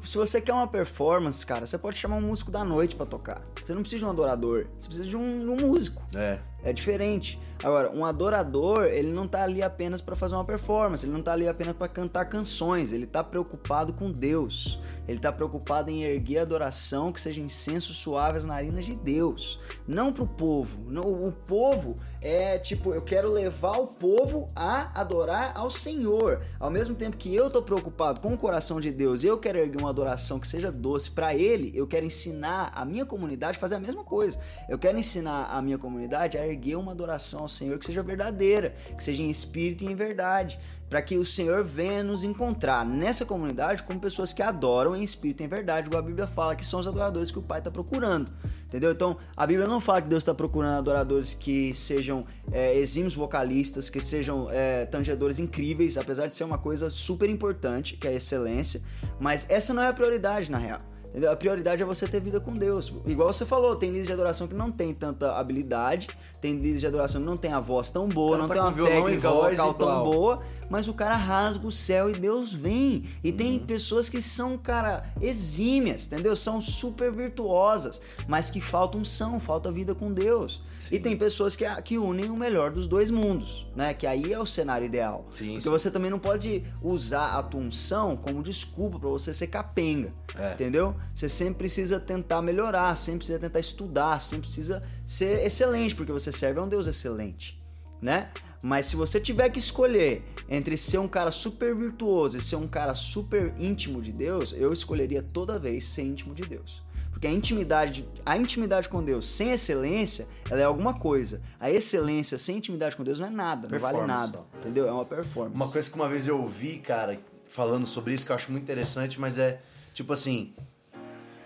[0.07, 3.43] Se você quer uma performance, cara, você pode chamar um músico da noite pra tocar.
[3.63, 6.03] Você não precisa de um adorador, você precisa de um, um músico.
[6.15, 6.39] É.
[6.65, 7.39] É diferente.
[7.63, 11.33] Agora, um adorador, ele não tá ali apenas para fazer uma performance, ele não tá
[11.33, 14.79] ali apenas para cantar canções, ele tá preocupado com Deus.
[15.07, 20.13] Ele tá preocupado em erguer adoração que seja incenso suave às narinas de Deus, não
[20.13, 20.81] pro povo.
[21.05, 26.41] O povo é tipo, eu quero levar o povo a adorar ao Senhor.
[26.59, 29.79] Ao mesmo tempo que eu tô preocupado com o coração de Deus eu quero erguer
[29.79, 33.75] uma adoração que seja doce para ele, eu quero ensinar a minha comunidade a fazer
[33.75, 34.39] a mesma coisa.
[34.69, 38.75] Eu quero ensinar a minha comunidade a erguer uma adoração ao Senhor que seja verdadeira,
[38.97, 40.59] que seja em espírito e em verdade
[40.95, 45.43] para que o Senhor venha nos encontrar nessa comunidade como pessoas que adoram em espírito
[45.43, 47.69] e em verdade, igual a Bíblia fala que são os adoradores que o Pai está
[47.69, 48.31] procurando.
[48.67, 48.93] Entendeu?
[48.93, 53.91] Então, a Bíblia não fala que Deus está procurando adoradores que sejam é, exímios vocalistas,
[53.91, 58.15] que sejam é, tangedores incríveis, apesar de ser uma coisa super importante, que é a
[58.15, 58.81] excelência,
[59.19, 60.81] mas essa não é a prioridade na real.
[61.15, 61.31] Entendeu?
[61.31, 62.93] A prioridade é você ter vida com Deus.
[63.07, 66.09] Igual você falou, tem líderes de adoração que não tem tanta habilidade,
[66.41, 68.89] tem líderes de adoração que não tem a voz tão boa, não tá tem uma
[68.89, 73.05] técnica vocal tão boa, mas o cara rasga o céu e Deus vem.
[73.23, 73.37] E uhum.
[73.37, 76.35] tem pessoas que são, cara, exímias, entendeu?
[76.35, 80.63] São super virtuosas, mas que faltam são, falta vida com Deus.
[80.95, 83.93] E tem pessoas que, que unem o melhor dos dois mundos, né?
[83.93, 85.27] Que aí é o cenário ideal.
[85.35, 85.71] Sim, Porque sim.
[85.71, 90.53] você também não pode usar a tua unção como desculpa para você ser capenga, é.
[90.53, 90.95] entendeu?
[91.13, 96.31] Você sempre precisa tentar melhorar, sempre precisa tentar estudar, sempre precisa ser excelente, porque você
[96.31, 97.61] serve a um Deus excelente,
[98.01, 98.31] né?
[98.63, 102.69] Mas se você tiver que escolher entre ser um cara super virtuoso e ser um
[102.69, 106.84] cara super íntimo de Deus, eu escolheria toda vez ser íntimo de Deus.
[107.15, 111.41] Porque a intimidade, a intimidade com Deus sem excelência, ela é alguma coisa.
[111.61, 114.41] A excelência sem intimidade com Deus não é nada, não vale nada.
[114.59, 114.89] Entendeu?
[114.89, 115.55] É uma performance.
[115.55, 118.65] Uma coisa que uma vez eu ouvi, cara, falando sobre isso, que eu acho muito
[118.65, 119.61] interessante, mas é
[119.95, 120.53] tipo assim.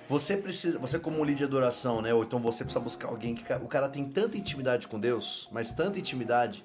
[0.09, 2.15] Você precisa, você como líder de adoração, né?
[2.15, 5.75] Ou então você precisa buscar alguém que o cara tem tanta intimidade com Deus, mas
[5.75, 6.65] tanta intimidade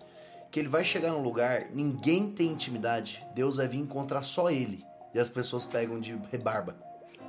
[0.49, 4.85] que ele vai chegar num lugar, ninguém tem intimidade, Deus vai vir encontrar só ele.
[5.13, 6.75] E as pessoas pegam de rebarba.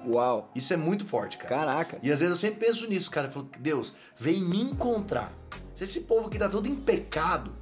[0.06, 0.50] Uau.
[0.54, 1.48] Isso é muito forte, cara.
[1.48, 1.98] Caraca.
[2.02, 3.28] E às vezes eu sempre penso nisso, cara.
[3.28, 5.32] Eu falo, Deus, vem me encontrar.
[5.74, 7.52] Se esse povo aqui tá todo em pecado,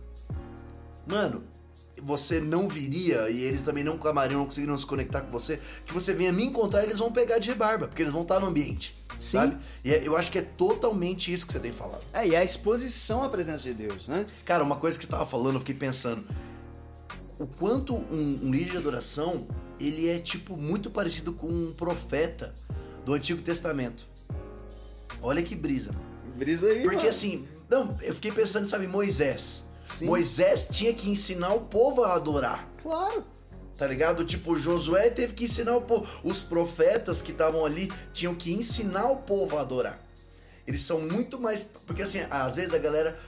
[1.06, 1.42] mano,
[2.02, 5.94] você não viria e eles também não clamariam, não conseguiriam se conectar com você, que
[5.94, 8.94] você venha me encontrar, eles vão pegar de rebarba, porque eles vão estar no ambiente.
[9.20, 9.38] Sim.
[9.38, 9.56] Sabe?
[9.84, 12.02] E é, eu acho que é totalmente isso que você tem falado.
[12.12, 14.26] É, e a exposição à presença de Deus, né?
[14.44, 16.24] Cara, uma coisa que você tava falando, eu fiquei pensando.
[17.38, 19.46] O quanto um, um líder de adoração
[19.86, 22.54] ele é tipo muito parecido com um profeta
[23.04, 24.04] do Antigo Testamento.
[25.20, 25.94] Olha que brisa.
[26.36, 27.08] Brisa aí, Porque mano.
[27.08, 29.64] assim, não, eu fiquei pensando, sabe, Moisés.
[29.84, 30.06] Sim.
[30.06, 32.68] Moisés tinha que ensinar o povo a adorar.
[32.82, 33.24] Claro.
[33.76, 34.24] Tá ligado?
[34.24, 36.06] Tipo, Josué teve que ensinar o povo.
[36.22, 39.98] Os profetas que estavam ali tinham que ensinar o povo a adorar.
[40.66, 41.64] Eles são muito mais.
[41.86, 43.18] Porque assim, às vezes a galera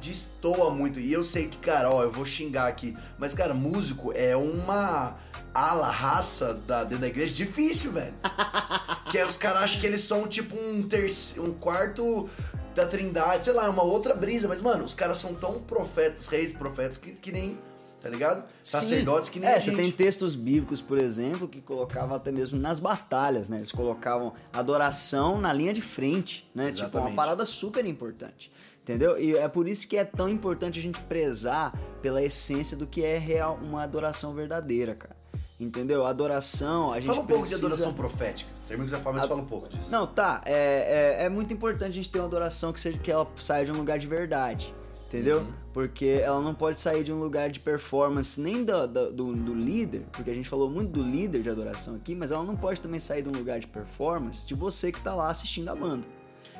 [0.00, 1.00] destoa muito.
[1.00, 2.96] E eu sei que, cara, ó, eu vou xingar aqui.
[3.18, 5.16] Mas, cara, músico é uma
[5.56, 8.14] ala, raça da, dentro da igreja difícil, velho.
[9.10, 12.28] que é os caras acham que eles são tipo um terceiro, um quarto
[12.74, 14.46] da trindade, sei lá, uma outra brisa.
[14.46, 17.58] Mas, mano, os caras são tão profetas, reis profetas, que, que nem
[18.02, 18.42] tá ligado?
[18.42, 18.78] Sim.
[18.78, 22.78] Sacerdotes que nem É, você tem textos bíblicos, por exemplo, que colocavam até mesmo nas
[22.78, 23.56] batalhas, né?
[23.56, 26.68] Eles colocavam adoração na linha de frente, né?
[26.68, 26.92] Exatamente.
[26.92, 28.52] Tipo, uma parada super importante.
[28.82, 29.18] Entendeu?
[29.18, 33.02] E é por isso que é tão importante a gente prezar pela essência do que
[33.02, 35.15] é real uma adoração verdadeira, cara.
[35.58, 36.04] Entendeu?
[36.04, 37.60] Adoração, a gente Fala um pouco precisa...
[37.60, 38.50] de adoração profética.
[38.68, 39.28] Termina que você fala, mas a...
[39.28, 39.90] fala um pouco disso.
[39.90, 40.42] Não, tá.
[40.44, 43.64] É, é, é, muito importante a gente ter uma adoração que, seja, que ela saia
[43.64, 44.74] de um lugar de verdade.
[45.06, 45.38] Entendeu?
[45.38, 45.52] Uhum.
[45.72, 49.54] Porque ela não pode sair de um lugar de performance nem do, do, do, do,
[49.54, 52.80] líder, porque a gente falou muito do líder de adoração aqui, mas ela não pode
[52.80, 56.06] também sair de um lugar de performance de você que tá lá assistindo a banda.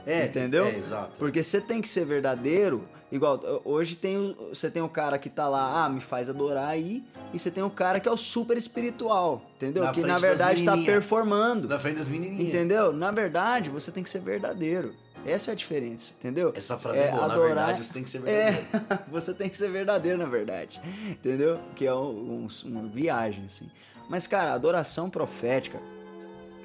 [0.07, 0.65] É, entendeu?
[0.67, 1.19] É, exato.
[1.19, 2.89] Porque você tem que ser verdadeiro.
[3.11, 7.05] Igual, hoje tem você tem o cara que tá lá, ah, me faz adorar aí,
[7.33, 9.85] e você tem o cara que é o super espiritual, entendeu?
[9.85, 11.69] Na que na verdade tá performando.
[11.69, 12.49] Na frente das menininhas.
[12.49, 12.93] Entendeu?
[12.93, 14.95] Na verdade, você tem que ser verdadeiro.
[15.25, 16.53] Essa é a diferença, entendeu?
[16.55, 17.25] Essa frase é, é boa.
[17.25, 17.49] Adorar...
[17.49, 18.67] Na verdade, você tem que ser verdadeiro.
[18.73, 20.81] É, você tem que ser verdadeiro, na verdade.
[21.11, 21.59] Entendeu?
[21.75, 23.69] Que é um, um, uma viagem, assim.
[24.09, 25.81] Mas, cara, adoração profética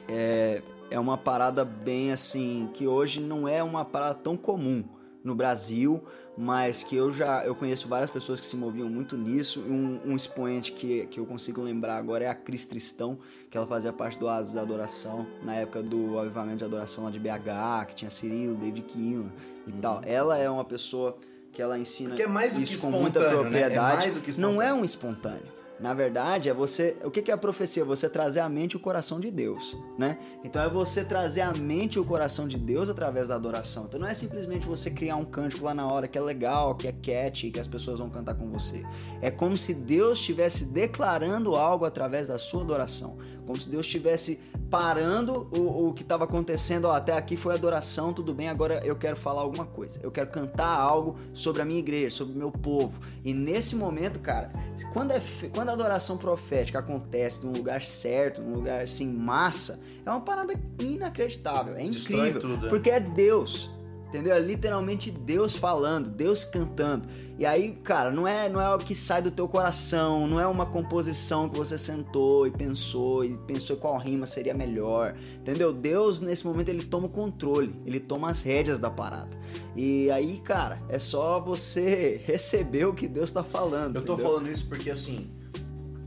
[0.08, 4.84] é, é uma parada bem assim, que hoje não é uma parada tão comum
[5.24, 6.04] no Brasil,
[6.38, 9.62] mas que eu já eu conheço várias pessoas que se moviam muito nisso.
[9.62, 13.68] Um, um expoente que, que eu consigo lembrar agora é a Cris Tristão, que ela
[13.68, 17.88] fazia parte do Asas da Adoração, na época do avivamento de adoração lá de BH,
[17.88, 19.32] que tinha Cirilo, David Keelan
[19.68, 19.80] e uhum.
[19.80, 20.02] tal.
[20.06, 21.18] Ela é uma pessoa
[21.52, 23.76] que ela ensina é mais do isso que com muita propriedade.
[23.76, 23.76] Né?
[23.76, 26.96] É mais do que não é um espontâneo Na verdade, é você.
[27.04, 27.84] O que é a profecia?
[27.84, 30.20] Você trazer a mente o coração de Deus, né?
[30.44, 33.86] Então é você trazer a mente o coração de Deus através da adoração.
[33.86, 36.88] Então não é simplesmente você criar um cântico lá na hora que é legal, que
[36.88, 38.84] é cat, que as pessoas vão cantar com você.
[39.22, 43.18] É como se Deus estivesse declarando algo através da sua adoração.
[43.48, 44.40] Como se Deus estivesse
[44.72, 46.86] parando o, o que estava acontecendo.
[46.86, 50.00] Ó, até aqui foi adoração, tudo bem, agora eu quero falar alguma coisa.
[50.02, 53.02] Eu quero cantar algo sobre a minha igreja, sobre o meu povo.
[53.24, 54.50] E nesse momento, cara,
[54.94, 55.22] quando, é,
[55.54, 60.54] quando a adoração profética acontece num lugar certo, num lugar assim, massa, é uma parada
[60.80, 61.76] inacreditável.
[61.76, 62.40] É incrível.
[62.40, 62.70] Tudo, é.
[62.70, 63.72] Porque é Deus.
[64.12, 64.34] Entendeu?
[64.34, 67.08] É literalmente Deus falando, Deus cantando.
[67.40, 70.46] E aí, cara, não é, não é o que sai do teu coração, não é
[70.46, 75.16] uma composição que você sentou e pensou e pensou qual rima seria melhor.
[75.40, 75.72] Entendeu?
[75.72, 79.32] Deus nesse momento ele toma o controle, ele toma as rédeas da parada.
[79.78, 83.96] E aí, cara, é só você receber o que Deus tá falando.
[83.96, 84.30] Eu tô entendeu?
[84.30, 85.32] falando isso porque assim,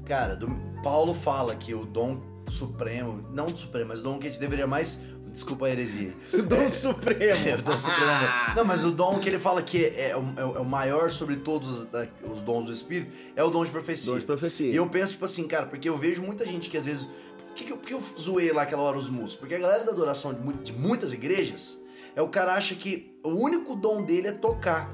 [0.04, 0.46] cara, do,
[0.82, 4.40] Paulo fala que o dom supremo, não do supremo, mas o dom que a gente
[4.40, 6.14] deveria mais Desculpa a heresia.
[6.32, 7.24] O dom é, supremo.
[7.44, 8.28] É, o dom supremo.
[8.54, 11.34] Não, mas o dom que ele fala que é, é, o, é o maior sobre
[11.36, 11.88] todos
[12.32, 14.12] os dons do Espírito é o dom de profecia.
[14.12, 14.70] Dom de profecia.
[14.70, 17.08] E eu penso, tipo assim, cara, porque eu vejo muita gente que às vezes.
[17.48, 19.36] Por que, que, eu, eu zoei lá aquela hora os músicos?
[19.36, 23.30] Porque a galera da adoração de, de muitas igrejas é o cara acha que o
[23.30, 24.88] único dom dele é tocar.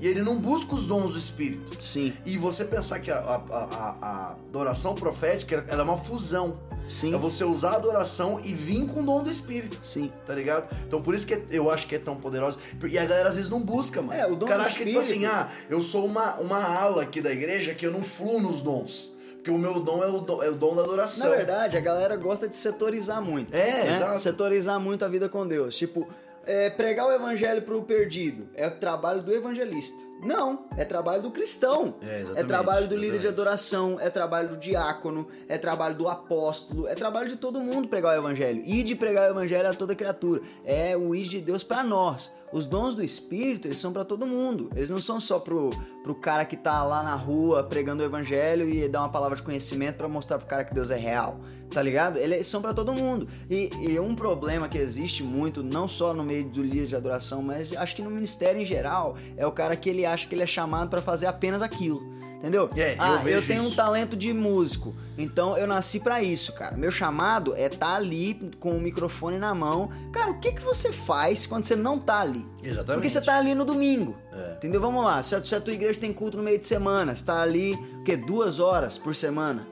[0.00, 1.82] E ele não busca os dons do Espírito.
[1.82, 2.12] Sim.
[2.24, 6.58] E você pensar que a, a, a, a adoração profética ela é uma fusão.
[6.88, 7.14] Sim.
[7.14, 9.78] É você usar a adoração e vir com o dom do Espírito.
[9.82, 10.10] Sim.
[10.26, 10.74] Tá ligado?
[10.86, 12.58] Então por isso que eu acho que é tão poderoso.
[12.88, 14.18] E a galera às vezes não busca, mano.
[14.18, 14.98] É, o dom o cara do acha Espírito.
[14.98, 18.02] que, tipo assim, ah, eu sou uma, uma ala aqui da igreja que eu não
[18.02, 19.18] fluo nos dons.
[19.34, 21.30] Porque o meu dom é o dom, é o dom da adoração.
[21.30, 23.54] Na verdade, a galera gosta de setorizar muito.
[23.54, 23.96] É, né?
[23.96, 24.18] exato.
[24.18, 25.76] Setorizar muito a vida com Deus.
[25.76, 26.08] Tipo,
[26.48, 30.08] é, pregar o evangelho pro perdido é o trabalho do evangelista.
[30.22, 31.94] Não, é trabalho do cristão.
[32.00, 36.88] É, é trabalho do líder de adoração, é trabalho do diácono, é trabalho do apóstolo,
[36.88, 38.62] é trabalho de todo mundo pregar o evangelho.
[38.64, 40.40] E de pregar o evangelho a toda criatura.
[40.64, 42.32] É o ir de Deus para nós.
[42.52, 44.70] Os dons do Espírito, eles são para todo mundo.
[44.74, 45.70] Eles não são só pro,
[46.02, 49.42] pro cara que tá lá na rua pregando o evangelho e dá uma palavra de
[49.42, 51.40] conhecimento para mostrar pro cara que Deus é real.
[51.70, 52.16] Tá ligado?
[52.16, 53.28] Eles são para todo mundo.
[53.50, 57.42] E, e, um problema que existe muito, não só no meio do líder de adoração,
[57.42, 60.42] mas acho que no ministério em geral, é o cara que ele acha que ele
[60.42, 62.17] é chamado para fazer apenas aquilo.
[62.38, 62.70] Entendeu?
[62.76, 63.72] É, ah, eu, eu tenho isso.
[63.72, 64.94] um talento de músico.
[65.16, 66.76] Então eu nasci para isso, cara.
[66.76, 69.90] Meu chamado é estar tá ali com o microfone na mão.
[70.12, 72.46] Cara, o que que você faz quando você não tá ali?
[72.62, 72.94] Exatamente.
[72.94, 74.16] Porque você tá ali no domingo.
[74.32, 74.52] É.
[74.52, 74.80] Entendeu?
[74.80, 75.20] Vamos lá.
[75.22, 77.74] Se a, se a, tua igreja tem culto no meio de semana, você tá ali,
[77.74, 78.16] o quê?
[78.16, 79.66] Duas horas por semana.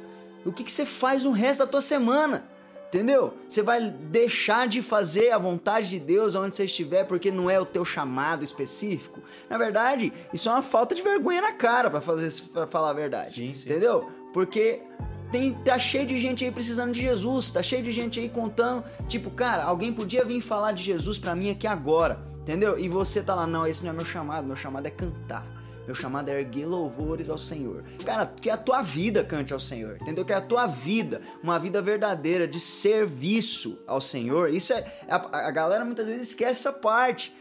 [0.44, 2.44] O que que você faz no resto da tua semana?
[2.88, 3.34] Entendeu?
[3.48, 7.58] Você vai deixar de fazer a vontade de Deus onde você estiver porque não é
[7.60, 9.20] o teu chamado específico?
[9.50, 12.94] Na verdade, isso é uma falta de vergonha na cara para fazer para falar a
[12.94, 13.34] verdade.
[13.34, 13.68] Sim, sim.
[13.68, 14.08] Entendeu?
[14.32, 14.82] Porque
[15.32, 18.84] tem, tá cheio de gente aí precisando de Jesus, tá cheio de gente aí contando,
[19.08, 22.78] tipo, cara, alguém podia vir falar de Jesus para mim aqui agora, entendeu?
[22.78, 25.55] E você tá lá, não, esse não é meu chamado, meu chamado é cantar.
[25.86, 27.84] Meu chamado é erguer louvores ao Senhor.
[28.04, 30.24] Cara, que a tua vida cante ao Senhor, entendeu?
[30.24, 34.50] Que a tua vida, uma vida verdadeira de serviço ao Senhor.
[34.50, 34.84] Isso é.
[35.08, 37.34] A, a galera muitas vezes esquece essa parte.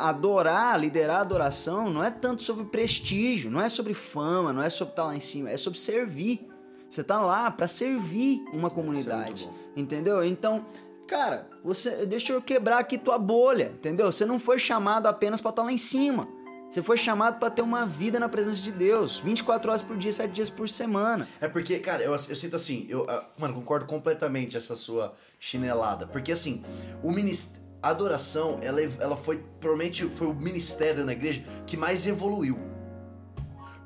[0.00, 4.70] Adorar, liderar a adoração não é tanto sobre prestígio, não é sobre fama, não é
[4.70, 6.48] sobre estar lá em cima, é sobre servir.
[6.88, 10.24] Você tá lá para servir uma comunidade, é entendeu?
[10.24, 10.64] Então,
[11.06, 14.10] cara, você deixa eu quebrar aqui tua bolha, entendeu?
[14.10, 16.26] Você não foi chamado apenas para estar lá em cima.
[16.72, 20.10] Você foi chamado para ter uma vida na presença de Deus, 24 horas por dia,
[20.10, 21.28] 7 dias por semana.
[21.38, 23.06] É porque, cara, eu, eu sinto assim, eu,
[23.36, 26.06] mano, concordo completamente essa sua chinelada.
[26.06, 26.64] Porque assim,
[27.02, 32.06] o ministério, a adoração, ela, ela foi, provavelmente, foi o ministério na igreja que mais
[32.06, 32.58] evoluiu.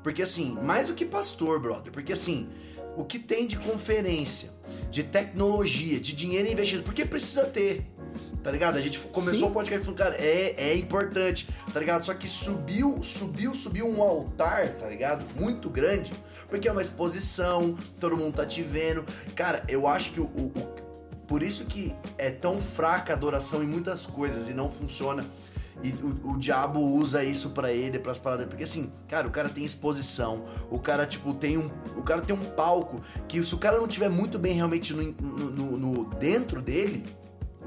[0.01, 2.49] Porque assim, mais do que pastor, brother, porque assim,
[2.95, 4.49] o que tem de conferência,
[4.89, 7.85] de tecnologia, de dinheiro investido, porque precisa ter
[8.43, 8.77] tá ligado?
[8.77, 9.45] A gente começou Sim.
[9.45, 12.05] o podcast falando, cara, é, é importante, tá ligado?
[12.05, 15.25] Só que subiu, subiu, subiu um altar, tá ligado?
[15.39, 16.13] Muito grande,
[16.49, 19.05] porque é uma exposição, todo mundo tá te vendo.
[19.35, 20.87] Cara, eu acho que o, o, o
[21.27, 25.25] por isso que é tão fraca a adoração em muitas coisas e não funciona.
[25.83, 28.47] E o, o diabo usa isso para ele, para as paradas.
[28.47, 30.45] Porque assim, cara, o cara tem exposição.
[30.71, 31.69] O cara, tipo, tem um.
[31.95, 35.03] O cara tem um palco que se o cara não tiver muito bem realmente no,
[35.11, 37.05] no, no, no dentro dele,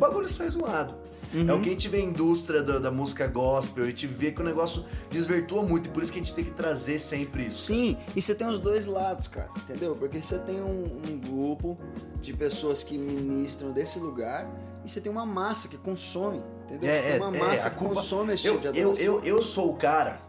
[0.01, 0.95] o bagulho sai zoado.
[1.33, 1.49] Uhum.
[1.49, 4.33] É o que a gente vê a indústria da, da, música gospel, a gente vê
[4.33, 7.47] que o negócio desvirtua muito, e por isso que a gente tem que trazer sempre
[7.47, 7.67] isso.
[7.67, 9.95] Sim, e você tem os dois lados, cara, entendeu?
[9.95, 11.79] Porque você tem um, um grupo
[12.21, 14.51] de pessoas que ministram desse lugar,
[14.85, 16.91] e você tem uma massa que consome, entendeu?
[16.91, 17.95] É, você tem uma é, massa é, que culpa...
[17.95, 19.05] consome esse tipo de adoração.
[19.05, 20.21] Eu, eu, eu sou o cara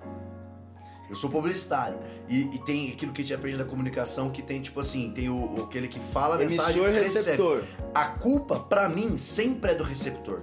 [1.11, 1.99] Eu sou publicitário.
[2.29, 5.29] E, e tem aquilo que a gente aprende da comunicação que tem, tipo assim, tem
[5.29, 7.25] o, aquele que fala a mensagem Emissor, e recebe.
[7.25, 7.63] receptor.
[7.93, 10.41] A culpa, pra mim, sempre é do receptor.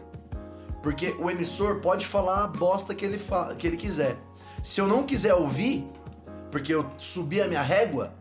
[0.83, 3.18] Porque o emissor pode falar a bosta que ele,
[3.59, 4.16] que ele quiser.
[4.62, 5.87] Se eu não quiser ouvir,
[6.50, 8.12] porque eu subi a minha régua,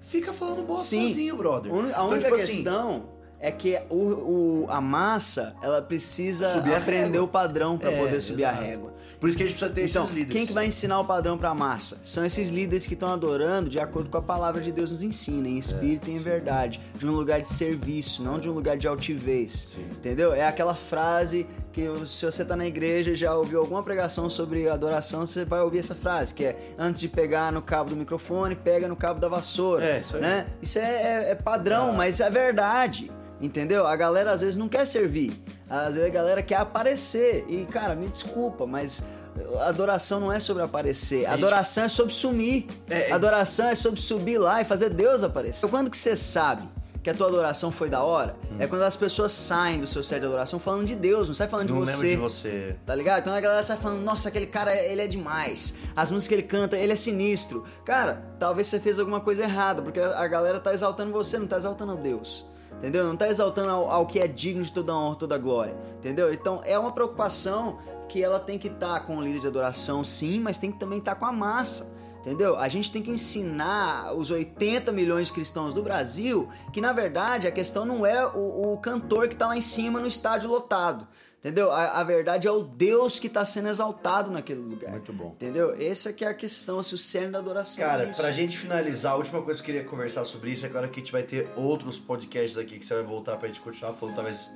[0.00, 1.08] fica falando bosta Sim.
[1.08, 1.72] sozinho, brother.
[1.72, 3.04] A uni- A Então, única tipo assim, questão
[3.46, 7.98] é que o, o- a massa, ela precisa Subir a aprender o padrão para É,
[7.98, 8.64] poder subir a exato.
[8.64, 8.94] régua.
[9.20, 10.32] Por isso que a gente precisa ter Então, esses líderes.
[10.36, 11.98] quem que vai ensinar o padrão para a massa?
[12.04, 15.48] São esses líderes que estão adorando de acordo com a palavra de Deus nos ensina,
[15.48, 18.86] em espírito e em verdade, de um lugar de serviço, não de um lugar de
[18.86, 19.68] altivez.
[19.74, 19.82] Sim.
[19.92, 20.34] Entendeu?
[20.34, 24.68] É aquela frase que se você tá na igreja e já ouviu alguma pregação sobre
[24.68, 28.54] adoração, você vai ouvir essa frase, que é antes de pegar no cabo do microfone,
[28.54, 29.84] pega no cabo da vassoura.
[29.84, 30.22] É, isso aí.
[30.22, 30.46] Né?
[30.60, 33.10] Isso é, é- é padrão, mas é verdade.
[33.44, 33.86] Entendeu?
[33.86, 35.38] A galera às vezes não quer servir.
[35.68, 37.44] Às vezes a galera quer aparecer.
[37.48, 39.04] E, cara, me desculpa, mas
[39.66, 41.26] adoração não é sobre aparecer.
[41.26, 42.66] Adoração é sobre sumir.
[42.88, 45.68] É, é- Adoração é sobre subir lá e fazer Deus aparecer.
[45.68, 46.62] Quando que você sabe
[47.02, 48.34] que a tua adoração foi da hora?
[48.50, 48.56] Hum.
[48.58, 51.46] É quando as pessoas saem do seu set de adoração falando de Deus, não sai
[51.48, 52.10] falando Não de lembro você.
[52.12, 52.76] de você.
[52.86, 53.22] Tá ligado?
[53.24, 55.74] Quando a galera sai falando, nossa, aquele cara, ele é demais.
[55.94, 57.62] As músicas que ele canta, ele é sinistro.
[57.84, 61.58] Cara, talvez você fez alguma coisa errada, porque a galera tá exaltando você, não tá
[61.58, 62.46] exaltando Deus.
[62.84, 63.06] Entendeu?
[63.06, 65.74] Não tá exaltando ao, ao que é digno de toda honra, toda glória.
[65.96, 66.30] Entendeu?
[66.30, 67.78] Então é uma preocupação
[68.10, 70.98] que ela tem que estar com o líder de adoração, sim, mas tem que também
[70.98, 71.94] estar com a massa.
[72.20, 72.58] Entendeu?
[72.58, 77.46] A gente tem que ensinar os 80 milhões de cristãos do Brasil que, na verdade,
[77.46, 81.08] a questão não é o, o cantor que tá lá em cima no estádio lotado.
[81.44, 81.70] Entendeu?
[81.70, 84.92] A, a verdade é o Deus que está sendo exaltado naquele lugar.
[84.92, 85.32] Muito bom.
[85.34, 85.76] Entendeu?
[85.78, 88.18] Essa que é a questão, se o cerne da adoração Cara, é isso.
[88.22, 91.00] pra gente finalizar, a última coisa que eu queria conversar sobre isso é claro que
[91.00, 94.14] a gente vai ter outros podcasts aqui que você vai voltar pra gente continuar falando
[94.14, 94.54] talvez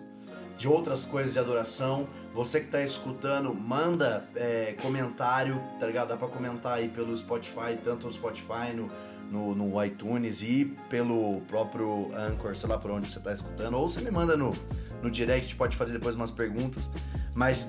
[0.57, 2.09] de outras coisas de adoração.
[2.33, 6.09] Você que tá escutando, manda é, comentário, tá ligado?
[6.09, 8.91] Dá pra comentar aí pelo Spotify, tanto no Spotify, no,
[9.31, 13.75] no, no iTunes e pelo próprio Anchor, sei lá por onde você tá escutando.
[13.75, 14.53] Ou você me manda no,
[15.03, 16.91] no direct, pode fazer depois umas perguntas.
[17.35, 17.69] Mas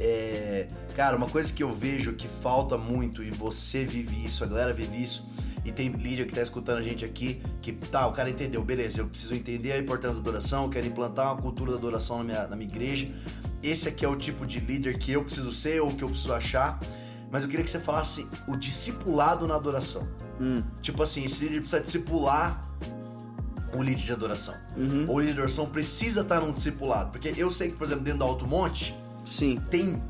[0.00, 4.46] é, cara, uma coisa que eu vejo que falta muito e você vive isso, a
[4.46, 5.28] galera vive isso,
[5.64, 9.00] e tem líder que tá escutando a gente aqui, que tá, o cara entendeu, beleza,
[9.00, 12.24] eu preciso entender a importância da adoração, eu quero implantar uma cultura da adoração na
[12.24, 13.08] minha, na minha igreja.
[13.62, 16.32] Esse aqui é o tipo de líder que eu preciso ser ou que eu preciso
[16.32, 16.80] achar.
[17.30, 20.08] Mas eu queria que você falasse o discipulado na adoração.
[20.40, 20.62] Hum.
[20.82, 22.64] Tipo assim, esse líder precisa discipular
[23.74, 24.54] o líder de adoração.
[24.76, 25.04] Uhum.
[25.08, 27.10] Ou o líder de adoração precisa estar num discipulado.
[27.10, 28.94] Porque eu sei que, por exemplo, dentro do Alto Monte,
[29.26, 29.60] Sim.
[29.70, 30.02] tem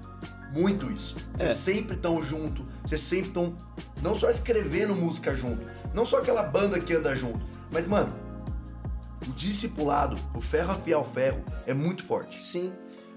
[0.52, 1.16] muito isso.
[1.36, 1.54] Vocês É.
[1.54, 3.56] sempre estão junto, vocês sempre estão
[4.02, 8.12] não só escrevendo música junto, não só aquela banda que anda junto, mas mano,
[9.26, 12.42] o discipulado, o ferro afiar o ferro é muito forte.
[12.42, 12.72] Sim.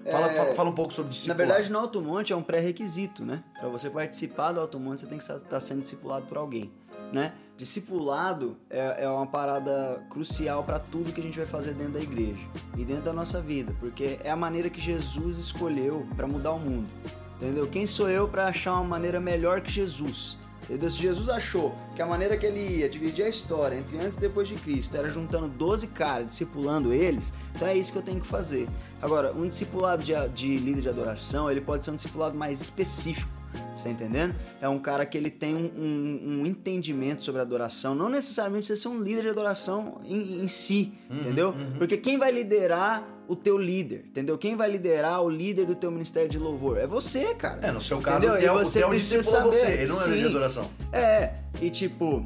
[0.10, 1.38] Fala, É, fala, fala um pouco sobre Na discipulado.
[1.38, 3.44] verdade, no Alto Monte é um pré-requisito, né?
[3.60, 6.72] Pra você participar do Alto Monte, você tem que estar sendo discipulado por alguém,
[7.12, 7.34] né?
[7.58, 12.02] Discipulado é, é uma parada crucial pra tudo que a gente vai fazer dentro da
[12.02, 12.44] igreja
[12.76, 16.60] e dentro da nossa vida, porque é a maneira que Jesus escolheu pra mudar o
[16.60, 16.88] mundo,
[17.36, 17.68] entendeu?
[17.68, 20.40] Quem sou eu pra achar uma maneira melhor que Jesus?
[20.64, 20.90] Entendeu?
[20.90, 24.22] Se Jesus achou que a maneira que ele ia dividir a história entre antes e
[24.22, 28.22] depois de Cristo era juntando 12 caras, discipulando eles, então é isso que eu tenho
[28.22, 28.70] que fazer.
[29.02, 33.41] Agora, um discipulado de, de líder de adoração, ele pode ser um discipulado mais específico.
[33.76, 34.36] Você tá entendendo?
[34.62, 38.76] É um cara que ele tem um, um- um entendimento sobre adoração, não necessariamente você
[38.76, 41.54] ser um líder de adoração em, em si, entendeu?
[41.78, 44.38] Porque quem vai liderar o teu líder, entendeu?
[44.38, 46.78] Quem vai liderar o líder do teu ministério de louvor?
[46.78, 47.60] É você, cara.
[47.66, 48.34] É, no seu caso, Entendeu?
[48.36, 49.46] o Theo, E você precisa saber.
[49.46, 50.70] você, ele não é líder de adoração.
[50.92, 52.26] É, e tipo,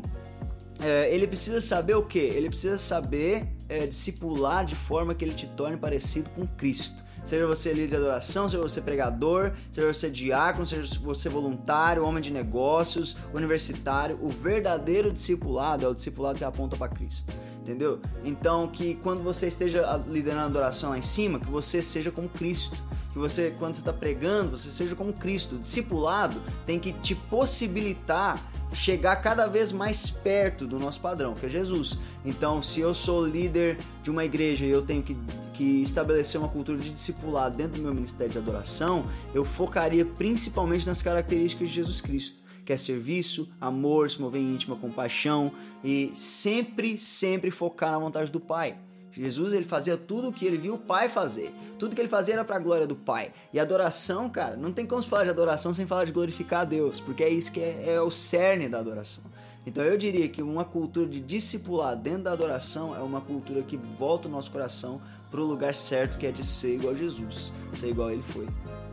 [0.80, 2.32] é, ele precisa saber o quê?
[2.36, 7.04] Ele precisa saber é, discipular de forma que ele te torne parecido com Cristo.
[7.26, 12.22] Seja você líder de adoração, seja você pregador, seja você diácono, seja você voluntário, homem
[12.22, 17.34] de negócios, universitário, o verdadeiro discipulado é o discipulado que aponta para Cristo.
[17.62, 18.00] Entendeu?
[18.24, 22.30] Então, que quando você esteja liderando a adoração lá em cima, que você seja como
[22.30, 22.78] Cristo.
[23.12, 25.56] Que você, quando você está pregando, você seja como Cristo.
[25.56, 31.46] O discipulado tem que te possibilitar chegar cada vez mais perto do nosso padrão, que
[31.46, 31.98] é Jesus.
[32.24, 35.18] Então, se eu sou líder de uma igreja e eu tenho que,
[35.54, 40.86] que estabelecer uma cultura de discipulado dentro do meu ministério de adoração, eu focaria principalmente
[40.86, 45.52] nas características de Jesus Cristo, que é serviço, amor, se mover em íntima compaixão
[45.84, 48.78] e sempre, sempre focar na vontade do Pai.
[49.15, 51.54] Jesus ele fazia tudo o que ele viu o Pai fazer.
[51.80, 53.32] Tudo que ele fazia era para a glória do Pai.
[53.54, 56.65] E adoração, cara, não tem como se falar de adoração sem falar de glorificar a
[56.65, 59.23] Deus, porque é isso que é, é o cerne da adoração.
[59.65, 63.77] Então eu diria que uma cultura de discipular dentro da adoração é uma cultura que
[63.77, 67.52] volta o nosso coração para o lugar certo, que é de ser igual a Jesus,
[67.73, 68.48] ser igual ele foi.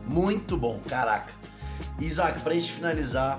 [0.06, 1.32] Muito bom, caraca.
[2.00, 3.38] Isaac, pra gente finalizar,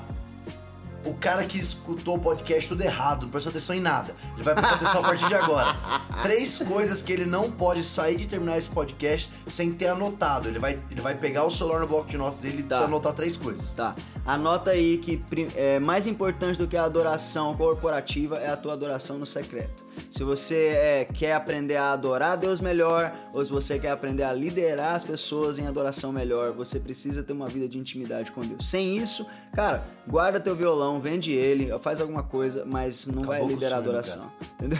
[1.05, 4.15] o cara que escutou o podcast tudo errado, não prestou atenção em nada.
[4.35, 5.75] Ele vai prestar atenção a partir de agora.
[6.21, 10.47] Três coisas que ele não pode sair de terminar esse podcast sem ter anotado.
[10.47, 12.67] Ele vai, ele vai pegar o celular no bloco de notas dele e Tá.
[12.77, 13.71] precisa anotar três coisas.
[13.73, 13.95] Tá.
[14.25, 15.21] Anota aí que
[15.55, 19.83] é, mais importante do que a adoração corporativa é a tua adoração no secreto.
[20.09, 24.23] Se você é, quer aprender a adorar a Deus melhor, ou se você quer aprender
[24.23, 28.41] a liderar as pessoas em adoração melhor, você precisa ter uma vida de intimidade com
[28.41, 28.67] Deus.
[28.67, 33.59] Sem isso, cara, guarda teu violão, vende ele, faz alguma coisa, mas não vai Acabou
[33.59, 34.31] sonho do adoração.
[34.53, 34.79] Entendeu?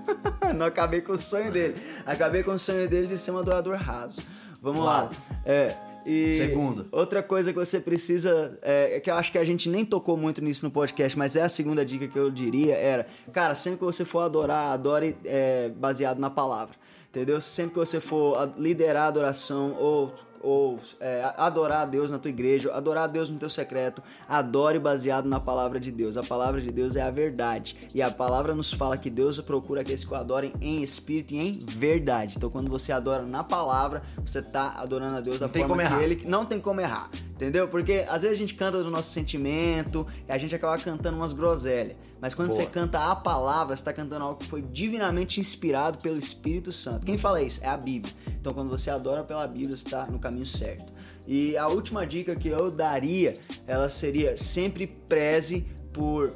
[0.56, 1.74] não acabei com o sonho dele.
[2.06, 4.22] Acabei com o sonho dele de ser um adorador raso.
[4.60, 5.04] Vamos Uau.
[5.04, 5.10] lá.
[5.44, 5.76] É.
[6.06, 6.86] E Segundo.
[6.92, 10.42] Outra coisa que você precisa, é, que eu acho que a gente nem tocou muito
[10.42, 13.84] nisso no podcast, mas é a segunda dica que eu diria, era, cara, sempre que
[13.84, 16.74] você for adorar, adore é, baseado na palavra,
[17.08, 17.40] entendeu?
[17.40, 20.12] Sempre que você for liderar a adoração ou
[20.44, 24.78] ou é, adorar a Deus na tua igreja, adorar a Deus no teu secreto, adore
[24.78, 26.16] baseado na palavra de Deus.
[26.16, 27.76] A palavra de Deus é a verdade.
[27.94, 31.38] E a palavra nos fala que Deus procura aqueles que o adorem em espírito e
[31.38, 32.34] em verdade.
[32.36, 35.82] Então quando você adora na palavra, você tá adorando a Deus da Não forma que
[35.82, 36.02] errar.
[36.02, 37.66] ele não tem como errar, entendeu?
[37.68, 41.32] Porque às vezes a gente canta do nosso sentimento e a gente acaba cantando umas
[41.32, 41.96] groselhas.
[42.20, 42.60] Mas quando Boa.
[42.62, 47.04] você canta a palavra, você tá cantando algo que foi divinamente inspirado pelo Espírito Santo.
[47.04, 47.62] Quem fala isso?
[47.62, 48.14] É a Bíblia.
[48.40, 50.92] Então quando você adora pela Bíblia, você tá no caminho certo.
[51.26, 56.34] E a última dica que eu daria, ela seria sempre preze por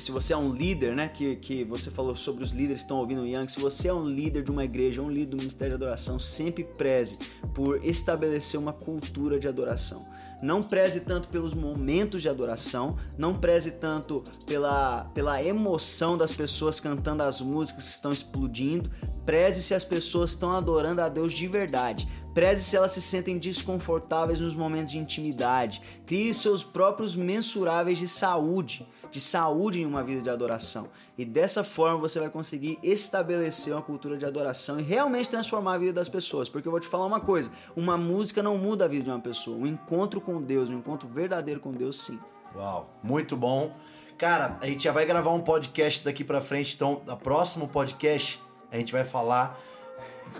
[0.00, 1.08] se você é um líder, né?
[1.08, 3.48] Que, que você falou sobre os líderes que estão ouvindo o Young.
[3.48, 6.64] Se você é um líder de uma igreja, um líder do Ministério de Adoração, sempre
[6.64, 7.18] preze
[7.54, 10.04] por estabelecer uma cultura de adoração.
[10.42, 16.78] Não preze tanto pelos momentos de adoração, não preze tanto pela, pela emoção das pessoas
[16.80, 18.90] cantando as músicas que estão explodindo.
[19.24, 22.08] Preze se as pessoas estão adorando a Deus de verdade.
[22.34, 25.80] Preze se elas se sentem desconfortáveis nos momentos de intimidade.
[26.04, 30.88] Crie seus próprios mensuráveis de saúde, de saúde em uma vida de adoração.
[31.16, 35.78] E dessa forma você vai conseguir estabelecer uma cultura de adoração e realmente transformar a
[35.78, 36.48] vida das pessoas.
[36.48, 39.20] Porque eu vou te falar uma coisa: uma música não muda a vida de uma
[39.20, 39.56] pessoa.
[39.56, 42.18] Um encontro com Deus, um encontro verdadeiro com Deus, sim.
[42.54, 43.74] Uau, muito bom.
[44.18, 48.40] Cara, a gente já vai gravar um podcast daqui pra frente, então, no próximo podcast,
[48.74, 49.58] a gente vai falar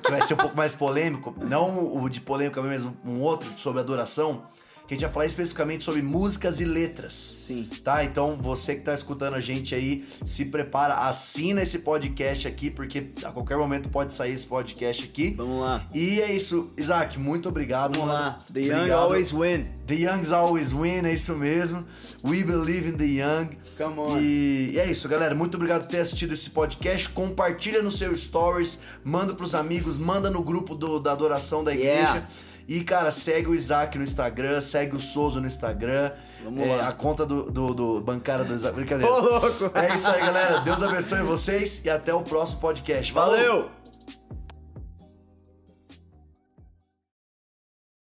[0.03, 3.81] que vai ser um pouco mais polêmico, não o de polêmica, mas um outro sobre
[3.81, 4.43] adoração,
[4.87, 7.15] que a gente vai falar especificamente sobre músicas e letras.
[7.15, 7.69] Sim.
[7.83, 8.05] Tá?
[8.05, 13.07] Então, você que tá escutando a gente aí, se prepara, assina esse podcast aqui, porque
[13.23, 15.31] a qualquer momento pode sair esse podcast aqui.
[15.37, 15.87] Vamos lá.
[15.95, 17.99] E é isso, Isaac, muito obrigado.
[17.99, 18.41] Vamos lá.
[18.53, 18.99] The young Obrigado.
[19.01, 19.67] always win.
[19.87, 21.85] The Youngs always win, é isso mesmo.
[22.23, 23.51] We believe in the young.
[23.77, 24.19] Come on.
[24.19, 25.35] E e é isso, galera.
[25.35, 27.09] Muito obrigado por ter assistido esse podcast.
[27.11, 31.91] Compartilha no seu stories, manda pros amigos, manda no grupo do- da adoração da igreja.
[31.95, 32.29] Yeah.
[32.67, 36.11] E, cara, segue o Isaac no Instagram, segue o Souza no Instagram.
[36.43, 36.89] Vamos É, lá.
[36.89, 38.75] A conta do, do, do bancária do Isaac.
[38.77, 39.13] Brincadeira.
[39.13, 39.71] Ô, louco.
[39.79, 40.61] É isso aí, galera.
[40.61, 43.13] Deus abençoe vocês e até o próximo podcast.
[43.13, 43.31] Falou!
[43.37, 43.84] Valeu!